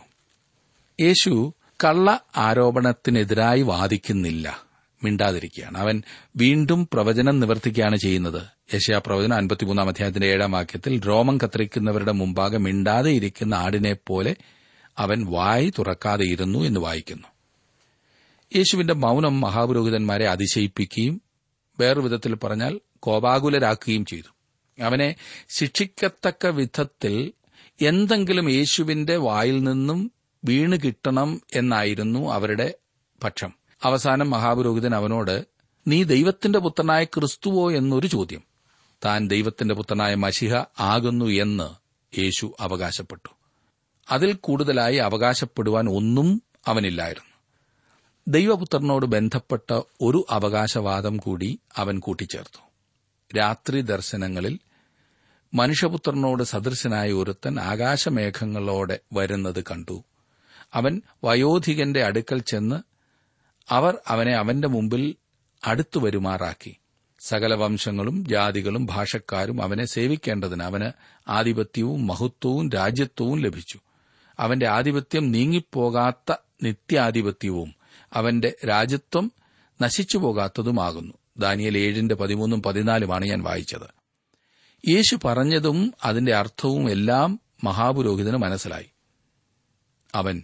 യേശു 1.00 1.54
കള്ള 1.84 2.20
ആരോപണത്തിനെതിരായി 2.36 3.62
വാദിക്കുന്നില്ല. 3.62 4.62
മിണ്ടാതിരിക്കുകയാണ്. 5.04 5.78
അവൻ 5.78 6.02
വീണ്ടും 6.36 6.88
പ്രവചനം 6.92 7.40
നിവർത്തിക്കുകയാണ് 7.40 7.96
ചെയ്യുന്നത്. 7.96 8.42
യശയാ 8.74 9.00
പ്രവചനം 9.06 9.34
അൻപത്തിമൂന്നാം 9.34 9.88
അധ്യായത്തിന്റെ 9.88 10.26
ഏഴാം 10.26 10.52
വാക്യത്തിൽ 10.52 11.06
രോമം 11.06 11.38
കത്തിരിക്കുന്നവരുടെ 11.38 12.12
മുമ്പാകെ 12.12 12.58
മിണ്ടാതെ 12.58 13.10
ഇരിക്കുന്ന 13.10 13.96
പോലെ 14.06 14.36
അവൻ 14.98 15.24
വായി 15.24 15.72
തുറക്കാതെ 15.78 16.24
ഇരുന്നു 16.24 16.58
എന്ന് 16.58 16.80
വായിക്കുന്നു. 16.80 17.28
യേശുവിന്റെ 18.56 18.94
മൗനം 18.94 19.40
മഹാപുരോഹിതന്മാരെ 19.40 20.28
അതിശയിപ്പിക്കുകയും 20.28 21.22
വേറൊരു 21.80 22.00
വിധത്തിൽ 22.00 22.34
പറഞ്ഞാൽ 22.34 22.80
കോപാകുലരാക്കുകയും 23.00 24.04
ചെയ്തു. 24.04 24.34
അവനെ 24.82 25.14
ശിക്ഷിക്കത്തക്ക 25.48 26.46
വിധത്തിൽ 26.46 27.32
എന്തെങ്കിലും 27.82 28.50
യേശുവിന്റെ 28.50 29.16
വായിൽ 29.16 29.62
നിന്നും 29.62 30.12
വീണ് 30.44 30.78
കിട്ടണം 30.84 31.42
എന്നായിരുന്നു 31.54 32.30
അവരുടെ 32.32 32.74
പക്ഷം. 33.24 33.52
അവസാനം 33.82 34.30
മഹാപുരോഹിതൻ 34.30 34.94
അവനോട് 34.94 35.46
നീ 35.86 36.02
ദൈവത്തിന്റെ 36.02 36.58
പുത്രനായ 36.58 37.04
ക്രിസ്തുവോ 37.04 37.72
എന്നൊരു 37.72 38.06
ചോദ്യം. 38.06 38.42
താൻ 39.04 39.28
ദൈവത്തിന്റെ 39.28 39.74
പുത്രനായ 39.74 40.14
മഷിഹ 40.14 40.54
ആകുന്നു 40.80 41.24
എന്ന് 41.24 41.88
യേശു 42.20 42.54
അവകാശപ്പെട്ടു. 42.60 43.28
അതിൽ 44.10 44.32
കൂടുതലായി 44.32 44.96
അവകാശപ്പെടുവാൻ 44.96 45.88
ഒന്നും 45.88 46.42
അവനില്ലായിരുന്നു. 46.66 47.28
ദൈവപുത്രനോട് 48.28 49.06
ബന്ധപ്പെട്ട 49.06 49.80
ഒരു 50.00 50.26
അവകാശവാദം 50.30 51.16
കൂടി 51.16 51.58
അവൻ 51.76 51.98
കൂട്ടിച്ചേർത്തു. 51.98 52.68
രാത്രി 53.38 53.80
ദർശനങ്ങളിൽ 53.80 54.58
മനുഷ്യപുത്രനോട് 55.54 56.42
സദൃശനായ 56.42 57.12
ഒരുത്തൻ 57.12 57.60
ആകാശമേഘങ്ങളോടെ 57.60 59.00
വരുന്നത് 59.12 59.64
കണ്ടു. 59.70 60.04
അവൻ 60.74 61.02
വയോധികന്റെ 61.24 62.04
അടുക്കൽ 62.04 62.38
ചെന്ന് 62.38 62.82
അവർ 63.68 63.98
അവനെ 64.08 64.32
അവന്റെ 64.32 64.68
മുമ്പിൽ 64.68 65.16
അടുത്തു 65.66 65.98
വരുമാറാക്കി. 65.98 66.76
സകല 67.20 67.54
വംശങ്ങളും 67.54 68.28
ജാതികളും 68.28 68.86
ഭാഷക്കാരും 68.86 69.62
അവനെ 69.62 69.84
സേവിക്കേണ്ടതിന് 69.84 70.62
അവന് 70.62 70.90
ആധിപത്യവും 71.28 72.06
മഹത്വവും 72.06 72.70
രാജ്യത്വവും 72.70 73.38
ലഭിച്ചു. 73.40 73.80
അവന്റെ 74.38 74.68
ആധിപത്യം 74.68 75.32
നീങ്ങിപ്പോകാത്ത 75.32 76.34
നിത്യാധിപത്യവും 76.62 77.74
അവന്റെ 78.12 78.56
രാജ്യത്വം 78.68 79.32
നശിച്ചുപോകാത്തതുമാകുന്നു. 79.82 81.14
ദാനിയൽ 81.36 81.78
ഏഴിന്റെ 81.78 82.14
പതിമൂന്നും 82.14 82.62
പതിനാലുമാണ് 82.62 83.24
ഞാൻ 83.24 83.42
വായിച്ചത്. 83.42 83.98
യേശു 84.88 85.18
പറഞ്ഞതും 85.24 85.94
അതിന്റെ 86.04 86.34
അർത്ഥവും 86.34 86.90
എല്ലാം 86.90 87.40
മഹാപുരോഹിതന് 87.64 88.36
മനസ്സിലായി. 88.36 88.90
അവൻ 90.14 90.42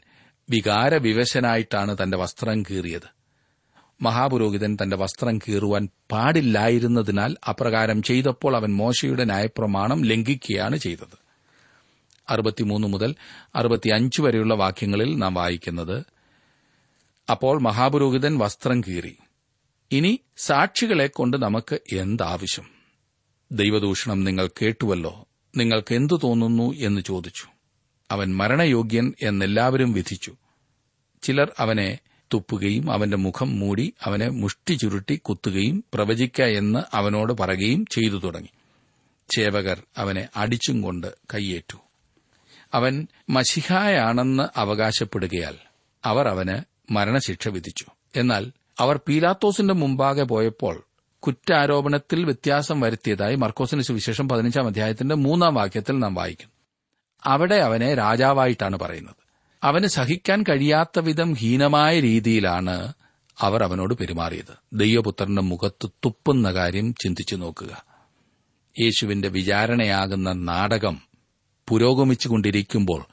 വികാരവിവശനായിട്ടാണ് 0.50 1.96
തന്റെ 2.02 2.16
വസ്ത്രം 2.16 2.62
കീറിയത്. 2.62 3.14
മഹാപുരോഹിതൻ 4.00 4.76
തന്റെ 4.82 4.96
വസ്ത്രം 4.96 5.38
കീറുവാൻ 5.38 5.88
പാടില്ലായിരുന്നതിനാൽ 6.12 7.36
അപ്രകാരം 7.48 8.02
ചെയ്തപ്പോൾ 8.02 8.56
അവൻ 8.56 8.74
മോശയുടെ 8.74 9.24
ന്യായപ്രമാണം 9.24 10.04
ലംഘിക്കുകയാണ് 10.04 10.76
ചെയ്തത്. 10.76 11.18
അറുപത്തിമൂന്ന് 12.28 12.88
മുതൽ 12.88 13.14
അറുപത്തിയഞ്ച് 13.54 14.22
വരെയുള്ള 14.22 14.54
വാക്യങ്ങളിൽ 14.54 15.16
നാം 15.16 15.34
വായിക്കുന്നത് 15.34 16.04
അപ്പോൾ 17.30 17.60
മഹാപുരോഹിതൻ 17.60 18.38
വസ്ത്രം 18.38 18.80
കീറി. 18.80 19.16
ഇനി 19.92 20.20
സാക്ഷികളെ 20.36 21.06
കൊണ്ട് 21.06 21.42
നമുക്ക് 21.42 21.78
എന്താവശ്യം? 21.92 22.64
ദൈവദൂഷണം 23.52 24.24
നിങ്ങൾ 24.24 24.46
കേട്ടുവല്ലോ. 24.46 25.28
നിങ്ങൾക്ക് 25.56 25.94
എന്തു 25.94 26.20
തോന്നുന്നു? 26.22 26.74
എന്ന് 26.74 27.00
ചോദിച്ചു. 27.00 27.53
അവൻ 28.10 28.36
മരണയോഗ്യൻ 28.36 29.14
എന്നെല്ലാവരും 29.22 29.92
വിധിച്ചു. 29.92 30.32
ചിലർ 31.22 31.52
അവനെ 31.58 31.98
തുപ്പുകയും 32.34 32.92
അവന്റെ 32.92 33.16
മുഖം 33.16 33.58
മൂടി 33.58 33.94
അവനെ 34.04 34.28
മുഷ്ടി 34.28 34.74
ചുരുട്ടി 34.74 35.16
കുത്തുകയും 35.16 35.84
പ്രവചിക്ക 35.94 36.42
എന്ന് 36.42 36.96
അവനോട് 36.96 37.32
പറയുകയും 37.32 37.86
ചെയ്തു 37.86 38.20
തുടങ്ങി. 38.24 38.48
ചേവകർ 39.36 39.82
അവനെ 39.96 40.28
അടിച്ചും 40.36 40.82
കൊണ്ട് 40.82 41.14
കൈയേറ്റു 41.34 41.78
അവൻ 42.74 43.06
മഷിഹായാണെന്ന് 43.30 44.58
അവകാശപ്പെടുകയാൽ 44.58 45.56
അവർ 46.04 46.28
അവന് 46.28 46.56
മരണശിക്ഷ 46.92 47.48
വിധിച്ചു. 47.48 47.86
എന്നാൽ 48.16 48.52
അവർ 48.78 49.00
പീലാത്തോസിന്റെ 49.08 49.74
മുമ്പാകെ 49.74 50.22
പോയപ്പോൾ 50.22 50.84
കുറ്റാരോപണത്തിൽ 51.18 52.24
വ്യത്യാസം 52.24 52.80
വരുത്തിയതായി 52.80 53.36
മർക്കോസിന് 53.36 53.82
സുവിശേഷം 53.82 54.28
പതിനഞ്ചാം 54.28 54.66
അധ്യായത്തിന്റെ 54.66 55.14
മൂന്നാം 55.14 55.54
വാക്യത്തിൽ 55.54 55.98
നാം 55.98 56.14
വായിക്കും 56.14 56.53
അവിടെ 57.26 57.54
അവനെ 57.54 57.94
രാജാവായിട്ടാണ് 57.94 58.78
പറയുന്നത്. 58.78 59.14
അവന് 59.62 59.86
സഹിക്കാൻ 59.86 60.42
കഴിയാത്ത 60.42 60.98
വിധം 60.98 61.34
ഹീനമായ 61.34 62.00
രീതിയിലാണ് 62.00 62.92
അവർ 63.40 63.62
അവനോട് 63.62 63.94
പെരുമാറിയത്. 63.94 64.52
ദൈവപുത്രന്റെ 64.72 65.42
മുഖത്ത് 65.42 65.86
തുപ്പുന്ന 66.04 66.52
കാര്യം 66.52 66.94
ചിന്തിച്ചു 66.94 67.36
നോക്കുക. 67.36 67.84
യേശുവിന്റെ 68.80 69.28
വിചാരണയാകുന്ന 69.28 70.32
നാടകം 70.32 71.00
പുരോഗമിച്ചുകൊണ്ടിരിക്കുമ്പോൾ 71.68 73.04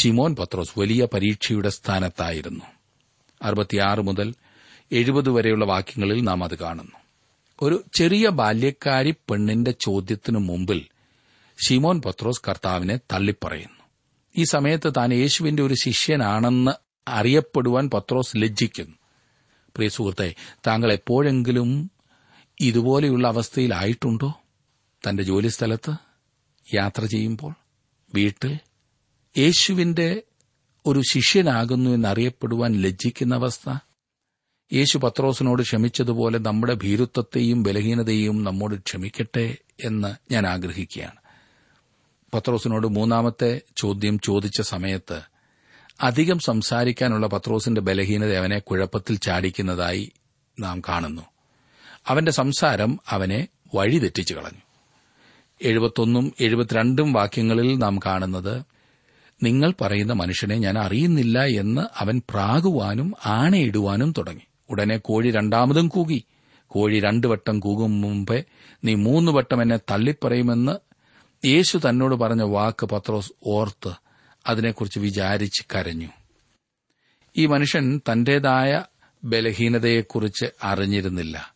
ഷിമോൻ 0.00 0.36
പത്രോസ് 0.36 0.78
വലിയ 0.78 1.08
പരീക്ഷയുടെ 1.14 1.68
സ്ഥാനത്തായിരുന്നു. 1.68 2.64
അറുപത്തിയാറ് 3.42 4.00
മുതൽ 4.00 4.34
എഴുപത് 4.92 5.30
വരെയുള്ള 5.30 5.64
വാക്യങ്ങളിൽ 5.64 6.22
നാം 6.22 6.44
അത് 6.44 6.58
കാണുന്നു. 6.58 6.98
ഒരു 7.62 7.84
ചെറിയ 7.98 8.28
ബാല്യക്കാരി 8.28 9.10
പെണ്ണിന്റെ 9.10 9.70
ചോദ്യത്തിനു 9.70 10.38
മുമ്പിൽ 10.38 10.86
ഷിമോൻ 11.66 12.02
പത്രോസ് 12.02 12.42
കർത്താവിനെ 12.48 12.96
തള്ളിപ്പറയുന്നു. 12.96 13.84
ഈ 14.36 14.44
സമയത്ത് 14.44 14.92
താൻ 14.96 15.14
യേശുവിന്റെ 15.14 15.62
ഒരു 15.62 15.74
ശിഷ്യനാണെന്ന് 15.74 16.70
അറിയപ്പെടുവാൻ 17.08 17.90
പത്രോസ് 17.90 18.32
ലജ്ജിക്കുന്നു. 18.36 18.96
പ്രിയ 19.76 19.88
സുഹൃത്തെ 19.88 20.34
താങ്കൾ 20.66 20.92
എപ്പോഴെങ്കിലും 20.92 21.90
ഇതുപോലെയുള്ള 22.60 23.28
അവസ്ഥയിലായിട്ടുണ്ടോ? 23.28 24.40
തന്റെ 25.08 25.22
ജോലിസ്ഥലത്ത് 25.22 25.92
യാത്ര 26.74 27.04
ചെയ്യുമ്പോൾ 27.04 27.54
വീട്ടിൽ? 28.14 28.58
യേശുവിന്റെ 29.38 30.22
ഒരു 30.86 31.02
ശിഷ്യനാകുന്നു 31.10 31.90
എന്നറിയപ്പെടുവാൻ 31.90 32.72
ലജ്ജിക്കുന്ന 32.72 33.34
അവസ്ഥ? 33.34 33.78
യേശു 34.72 34.98
പത്രോസിനോട് 34.98 35.62
ക്ഷമിച്ചതുപോലെ 35.62 36.38
നമ്മുടെ 36.38 36.74
ഭീരുത്വത്തെയും 36.74 37.62
ബലഹീനതയും 37.62 38.44
നമ്മോട് 38.44 38.80
ക്ഷമിക്കട്ടെ 38.80 39.56
എന്ന് 39.84 40.32
ഞാൻ 40.32 40.46
ആഗ്രഹിക്കുകയാണ്. 40.46 41.27
പത്രോസിനോട് 42.34 42.86
മൂന്നാമത്തെ 42.86 43.60
ചോദ്യം 43.76 44.18
ചോദിച്ച 44.18 44.60
സമയത്ത് 44.60 45.20
അധികം 46.00 46.38
സംസാരിക്കാനുള്ള 46.38 47.26
പത്രോസിന്റെ 47.26 47.80
ബലഹീനത 47.80 48.28
അവനെ 48.28 48.58
കുഴപ്പത്തിൽ 48.58 49.16
ചാടിക്കുന്നതായി 49.16 50.12
നാം 50.60 50.80
കാണുന്നു. 50.80 51.22
അവന്റെ 52.08 52.32
സംസാരം 52.32 52.98
അവനെ 53.08 53.48
വഴിതെറ്റിച്ചു 53.74 54.34
കളഞ്ഞു. 54.34 54.62
എഴുപത്തൊന്നും 55.62 56.32
എഴുപത്തിരണ്ടും 56.40 57.12
വാക്യങ്ങളിൽ 57.12 57.78
നാം 57.78 57.98
കാണുന്നത് 57.98 58.62
നിങ്ങൾ 59.42 59.74
പറയുന്ന 59.80 60.12
മനുഷ്യനെ 60.12 60.56
ഞാൻ 60.56 60.78
അറിയുന്നില്ല 60.78 61.42
എന്ന് 61.42 61.80
അവൻ 61.96 62.22
പ്രാകുവാനും 62.30 63.14
ആണയിടുവാനും 63.26 64.14
തുടങ്ങി. 64.18 64.42
ഉടനെ 64.70 64.96
കോഴി 64.96 65.30
രണ്ടാമതും 65.30 65.88
കൂകി. 65.88 66.24
കോഴി 66.66 67.00
രണ്ടു 67.00 67.26
വട്ടം 67.26 67.60
കൂകും 67.60 68.00
മുമ്പേ 68.00 68.44
നീ 68.84 68.94
മൂന്ന് 68.94 69.32
വട്ടം 69.32 69.62
എന്നെ 69.62 69.76
തള്ളിപ്പറയുമെന്ന് 69.76 70.87
യേശു 71.44 71.78
തന്നോട് 71.78 72.14
പറഞ്ഞ 72.14 72.42
വാക്ക് 72.42 72.86
പത്രോസ് 72.86 73.32
ഓർത്ത് 73.46 73.92
അതിനെക്കുറിച്ച് 74.46 74.98
വിചാരിച്ച് 74.98 75.64
കരഞ്ഞു. 75.74 76.08
ഈ 77.36 77.46
മനുഷ്യൻ 77.46 78.00
തന്റേതായ 78.12 78.84
ബലഹീനതയെക്കുറിച്ച് 79.24 80.46
അറിഞ്ഞിരുന്നില്ല. 80.62 81.54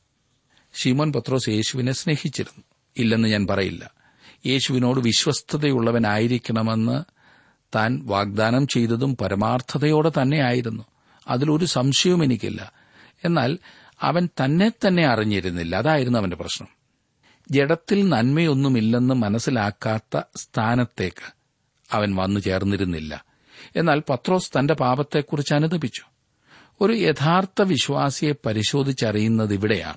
ശിമോൻ 0.74 1.12
പത്രോസ് 1.12 1.48
യേശുവിനെ 1.48 1.92
സ്നേഹിച്ചിരുന്നു. 1.92 2.64
ഇല്ലെന്ന് 2.96 3.28
ഞാൻ 3.28 3.46
പറയില്ല. 3.46 3.90
യേശുവിനോട് 4.46 5.00
വിശ്വസ്തതയുള്ളവനായിരിക്കണമെന്ന് 5.00 7.04
താൻ 7.74 8.00
വാഗ്ദാനം 8.04 8.66
ചെയ്തതും 8.66 9.16
പരമാർത്ഥതയോടെ 9.16 10.08
തന്നെയായിരുന്നു. 10.08 10.82
അതിലൊരു 11.28 11.64
സംശയവും 11.64 12.24
എനിക്കില്ല. 12.24 12.72
എന്നാൽ 13.24 13.58
അവൻ 14.00 14.28
തന്നെ 14.44 14.68
തന്നെ 14.68 15.06
അറിഞ്ഞിരുന്നില്ല. 15.06 15.76
അതായിരുന്നു 15.76 16.18
അവന്റെ 16.18 16.36
പ്രശ്നം. 16.36 16.81
ജഡത്തിൽ 17.52 18.08
നന്മയൊന്നുമില്ലെന്ന് 18.08 19.14
മനസ്സിലാക്കാത്ത 19.14 20.20
സ്ഥാനത്തേക്ക് 20.36 21.32
അവൻ 21.92 22.16
വന്നു 22.16 22.40
ചേർന്നിരുന്നില്ല. 22.40 23.24
എന്നാൽ 23.76 24.02
പത്രോസ് 24.10 24.50
തന്റെ 24.58 24.74
പാപത്തെക്കുറിച്ച് 24.74 25.54
അനുദപിച്ചു. 25.54 26.02
ഒരു 26.80 26.92
യഥാർത്ഥ 26.92 27.62
വിശ്വാസിയെ 27.62 28.32
പരിശോധിച്ചറിയുന്നത് 28.46 29.54
ഇവിടെയാണ്. 29.54 29.96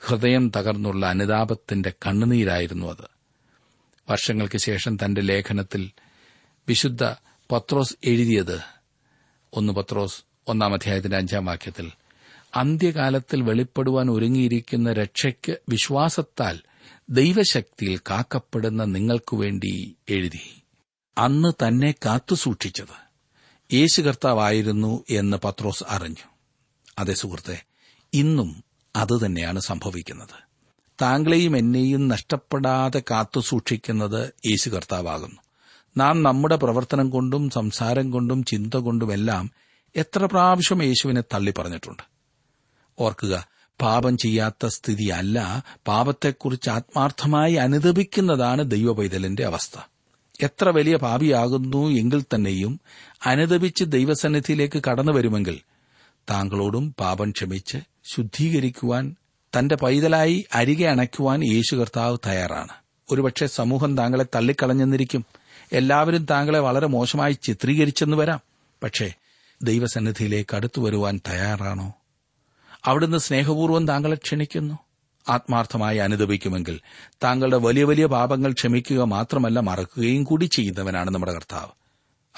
ഹൃദയം 0.00 0.52
തകർന്നുള്ള 0.56 1.06
അനുതാപത്തിന്റെ 1.06 1.92
കണ്ണുനീരായിരുന്നു 2.06 2.86
അത്. 2.86 3.08
വർഷങ്ങൾക്ക് 4.10 4.58
ശേഷം 4.58 4.96
തന്റെ 4.96 5.20
ലേഖനത്തിൽ 5.20 5.90
വിശുദ്ധ 6.68 7.04
പത്രോസ് 7.52 7.96
എഴുതിയത് 8.04 8.60
ഒന്ന് 9.52 9.72
പത്രോസ് 9.72 10.22
ഒന്നാം 10.48 10.74
അധ്യായത്തിന്റെ 10.74 11.16
അഞ്ചാം 11.16 11.44
വാക്യത്തിൽ 11.44 11.92
അന്ത്യകാലത്തിൽ 12.54 13.42
വെളിപ്പെടുവാൻ 13.42 14.10
ഒരുങ്ങിയിരിക്കുന്ന 14.10 14.92
രക്ഷയ്ക്ക് 14.92 15.56
വിശ്വാസത്താൽ 15.68 16.58
ദൈവശക്തിയിൽ 17.10 18.00
കാക്കപ്പെടുന്ന 18.10 18.84
നിങ്ങൾക്കു 18.84 19.36
വേണ്ടി 19.36 19.96
എഴുതി. 20.08 20.62
അന്ന് 21.18 21.52
തന്നെ 21.66 21.94
കാത്തുസൂക്ഷിച്ചത് 22.06 23.04
യേശു 23.74 24.02
കർത്താവായിരുന്നു 24.02 25.04
എന്ന് 25.10 25.36
പത്രോസ് 25.36 25.84
അറിഞ്ഞു. 25.88 26.28
അതേ 26.98 27.14
സുഹൃത്തെ 27.14 27.64
ഇന്നും 28.14 28.64
അതുതന്നെയാണ് 28.96 29.60
സംഭവിക്കുന്നത്. 29.60 30.44
താങ്കളെയും 31.02 31.56
എന്നെയും 31.56 32.08
നഷ്ടപ്പെടാതെ 32.08 33.02
കാത്തുസൂക്ഷിക്കുന്നത് 33.10 34.32
യേശു 34.46 34.70
കർത്താവാകുന്നു. 34.70 35.40
നാം 35.96 36.22
നമ്മുടെ 36.22 36.56
പ്രവർത്തനം 36.56 37.10
കൊണ്ടും 37.10 37.50
സംസാരം 37.50 38.10
കൊണ്ടും 38.10 38.44
ചിന്ത 38.44 38.74
കൊണ്ടുമെല്ലാം 38.74 39.50
എത്ര 39.96 40.24
പ്രാവശ്യം 40.24 40.82
യേശുവിനെ 40.82 41.20
തള്ളി 41.20 41.54
പറഞ്ഞിട്ടുണ്ട് 41.58 42.13
ഓർക്കുക. 42.98 43.46
പാപം 43.80 44.18
ചെയ്യാത്ത 44.18 44.66
സ്ഥിതിയല്ല 44.66 45.64
പാപത്തെക്കുറിച്ച് 45.86 46.70
ആത്മാർത്ഥമായി 46.70 47.54
അനുദപിക്കുന്നതാണ് 47.54 48.70
ദൈവപൈതലിന്റെ 48.70 49.44
അവസ്ഥ. 49.44 49.80
എത്ര 50.42 50.68
വലിയ 50.68 50.96
പാപിയാകുന്നു 50.96 51.90
എങ്കിൽ 51.90 52.22
തന്നെയും 52.22 52.80
അനുദപിച്ച് 53.26 53.84
ദൈവസന്നിധിയിലേക്ക് 53.84 54.82
കടന്നു 54.90 55.12
വരുമെങ്കിൽ 55.12 55.60
താങ്കളോടും 56.30 56.94
പാപം 57.00 57.30
ക്ഷമിച്ച് 57.30 57.78
ശുദ്ധീകരിക്കുവാൻ 58.04 59.16
തന്റെ 59.58 59.76
പൈതലായി 59.76 60.44
അരികെ 60.52 60.84
അണയ്ക്കുവാൻ 60.84 61.44
യേശു 61.44 61.76
കർത്താവ് 61.76 62.18
തയ്യാറാണ്. 62.26 62.68
ഒരുപക്ഷെ 63.10 63.46
സമൂഹം 63.46 63.96
താങ്കളെ 63.96 64.24
തള്ളിക്കളഞ്ഞെന്നിരിക്കും. 64.34 65.24
എല്ലാവരും 65.72 66.24
താങ്കളെ 66.24 66.58
വളരെ 66.58 66.86
മോശമായി 66.86 67.32
ചിത്രീകരിച്ചെന്ന് 67.32 68.16
വരാം. 68.16 68.40
പക്ഷേ 68.82 69.12
ദൈവസന്നിധിയിലേക്ക് 69.62 70.56
അടുത്തു 70.56 70.80
വരുവാൻ 70.80 71.20
തയ്യാറാണോ? 71.28 71.92
അവിടുന്ന് 72.86 73.18
സ്നേഹപൂർവം 73.18 73.86
താങ്കളെ 73.88 74.14
ക്ഷണിക്കുന്നു. 74.14 74.78
ആത്മാർത്ഥമായി 75.28 75.98
അനുദപിക്കുമെങ്കിൽ 75.98 76.80
താങ്കളുടെ 77.24 77.56
വലിയ 77.56 77.84
വലിയ 77.84 78.06
പാപങ്ങൾ 78.06 78.52
ക്ഷമിക്കുക 78.52 79.02
മാത്രമല്ല 79.02 79.60
മറക്കുകയും 79.60 80.24
കൂടി 80.24 80.44
ചെയ്യുന്നവനാണ് 80.44 81.10
നമ്മുടെ 81.10 81.32
കർത്താവ്. 81.32 81.70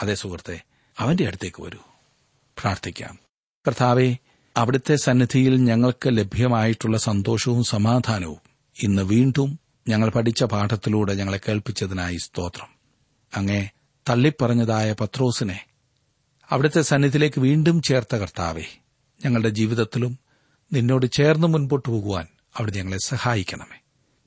അതേ 0.02 0.14
സുഹൃത്തെ 0.14 0.62
അവന്റെ 0.98 1.26
അടുത്തേക്ക് 1.26 1.62
വരൂ. 1.62 1.78
പ്രാർത്ഥിക്കാം. 2.60 3.18
കർത്താവെ 3.66 4.16
അവിടുത്തെ 4.56 4.96
സന്നിധിയിൽ 4.96 5.56
ഞങ്ങൾക്ക് 5.56 6.08
ലഭ്യമായിട്ടുള്ള 6.08 6.98
സന്തോഷവും 6.98 7.64
സമാധാനവും 7.64 8.40
ഇന്ന് 8.82 9.02
വീണ്ടും 9.02 9.58
ഞങ്ങൾ 9.88 10.08
പഠിച്ച 10.08 10.44
പാഠത്തിലൂടെ 10.44 11.14
ഞങ്ങളെ 11.14 11.40
കേൾപ്പിച്ചതിനായി 11.48 12.16
സ്തോത്രം. 12.16 12.68
അങ്ങേ 13.36 13.68
തള്ളിപ്പറഞ്ഞതായ 14.08 14.92
പത്രോസിനെ 14.92 15.64
അവിടുത്തെ 16.50 16.80
സന്നിധിയിലേക്ക് 16.80 17.40
വീണ്ടും 17.40 17.82
ചേർത്ത 17.82 18.16
കർത്താവെ 18.16 18.64
ഞങ്ങളുടെ 19.24 19.48
ജീവിതത്തിലും 19.48 20.18
നിന്നോട് 20.72 21.10
ചേർന്ന് 21.12 21.46
മുൻപോട്ട് 21.46 21.88
പോകുവാൻ 21.88 22.26
അവിടെ 22.56 22.70
ഞങ്ങളെ 22.70 22.98
സഹായിക്കണമേ. 23.04 23.80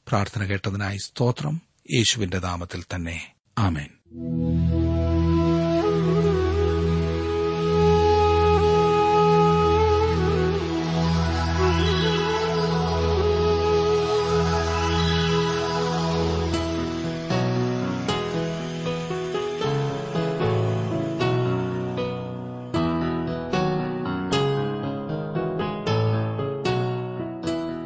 പ്രാർത്ഥന 0.07 0.43
കേട്ടതിനായി 0.43 0.97
സ്തോത്രം. 0.97 1.61
യേശുവിന്റെ 1.93 2.39
നാമത്തിൽ 2.39 2.83
തന്നെ. 2.95 3.33
ആമേൻ. 3.57 4.88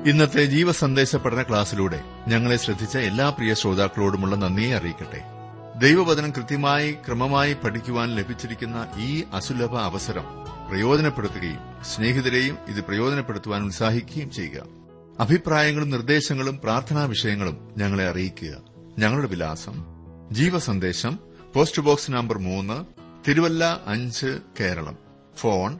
ഇന്നത്തെ 0.05 0.45
ജീവസന്ദേശ 0.45 1.15
പഠന 1.15 1.41
ക്ലാസ്സിലൂടെ 1.41 2.03
ഞങ്ങളെ 2.27 2.57
ശ്രദ്ധിച്ച 2.57 2.97
എല്ലാ 2.97 3.29
പ്രിയ 3.29 3.53
ശ്രോതാക്കളോടുമുള്ള 3.53 4.35
നന്ദിയെ 4.35 4.75
അറിയിക്കട്ടെ. 4.75 5.21
ദൈവവചനം 5.77 6.31
കൃത്യമായി 6.31 6.91
ക്രമമായി 6.91 7.53
പഠിക്കുവാൻ 7.53 8.15
ലഭിച്ചിരിക്കുന്ന 8.15 8.87
ഈ 8.97 9.23
അസുലഭ 9.33 9.75
അവസരം 9.75 10.23
പ്രയോജനപ്പെടുത്തുകയും 10.69 11.59
സ്നേഹിതരെയും 11.83 12.57
ഇത് 12.67 12.83
പ്രയോജനപ്പെടുത്തുവാൻ 12.83 13.63
ഉത്സാഹിക്കുകയും 13.63 14.31
ചെയ്യുക. 14.31 14.63
അഭിപ്രായങ്ങളും 15.19 15.89
നിർദ്ദേശങ്ങളും 15.89 16.59
പ്രാർത്ഥനാ 16.63 17.03
വിഷയങ്ങളും 17.03 17.73
ഞങ്ങളെ 17.77 18.09
അറിയിക്കുക. 18.09 18.61
ഞങ്ങളുടെ 18.99 19.27
വിലാസം. 19.27 19.85
ജീവസന്ദേശം 20.31 21.19
പോസ്റ്റ് 21.53 21.81
ബോക്സ് 21.81 22.11
നമ്പർ 22.11 22.37
മൂന്ന് 22.37 22.85
തിരുവല്ല 23.29 23.81
അഞ്ച് 23.87 24.39
Kerala. 24.59 24.97
Phone 25.35 25.79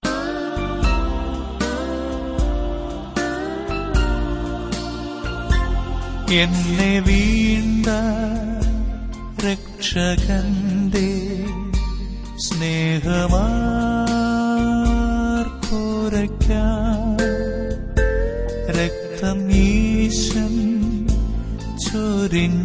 എന്നെ 6.33 6.99
വീണ്ട 6.99 7.87
രക്ഷകന്റെ 9.45 11.09
സ്നേഹമാർക്കോരയ്ക്ക 15.21 16.51
രക്തം 18.77 19.41
ഈശം 19.59 20.55
ചൊരിഞ്ഞന്റെ 21.85 22.60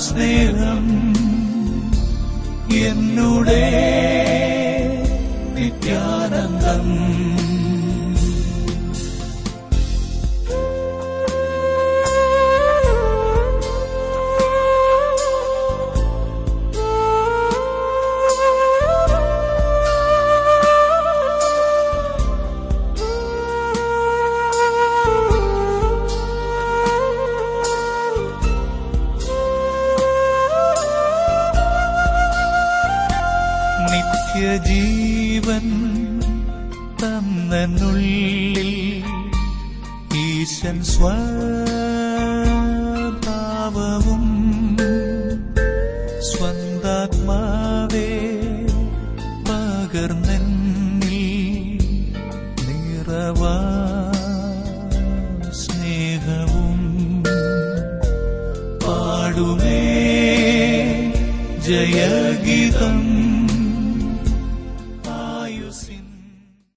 മഹാസ്നേഹം 0.00 0.84
എന്നുടെ. 2.84 3.64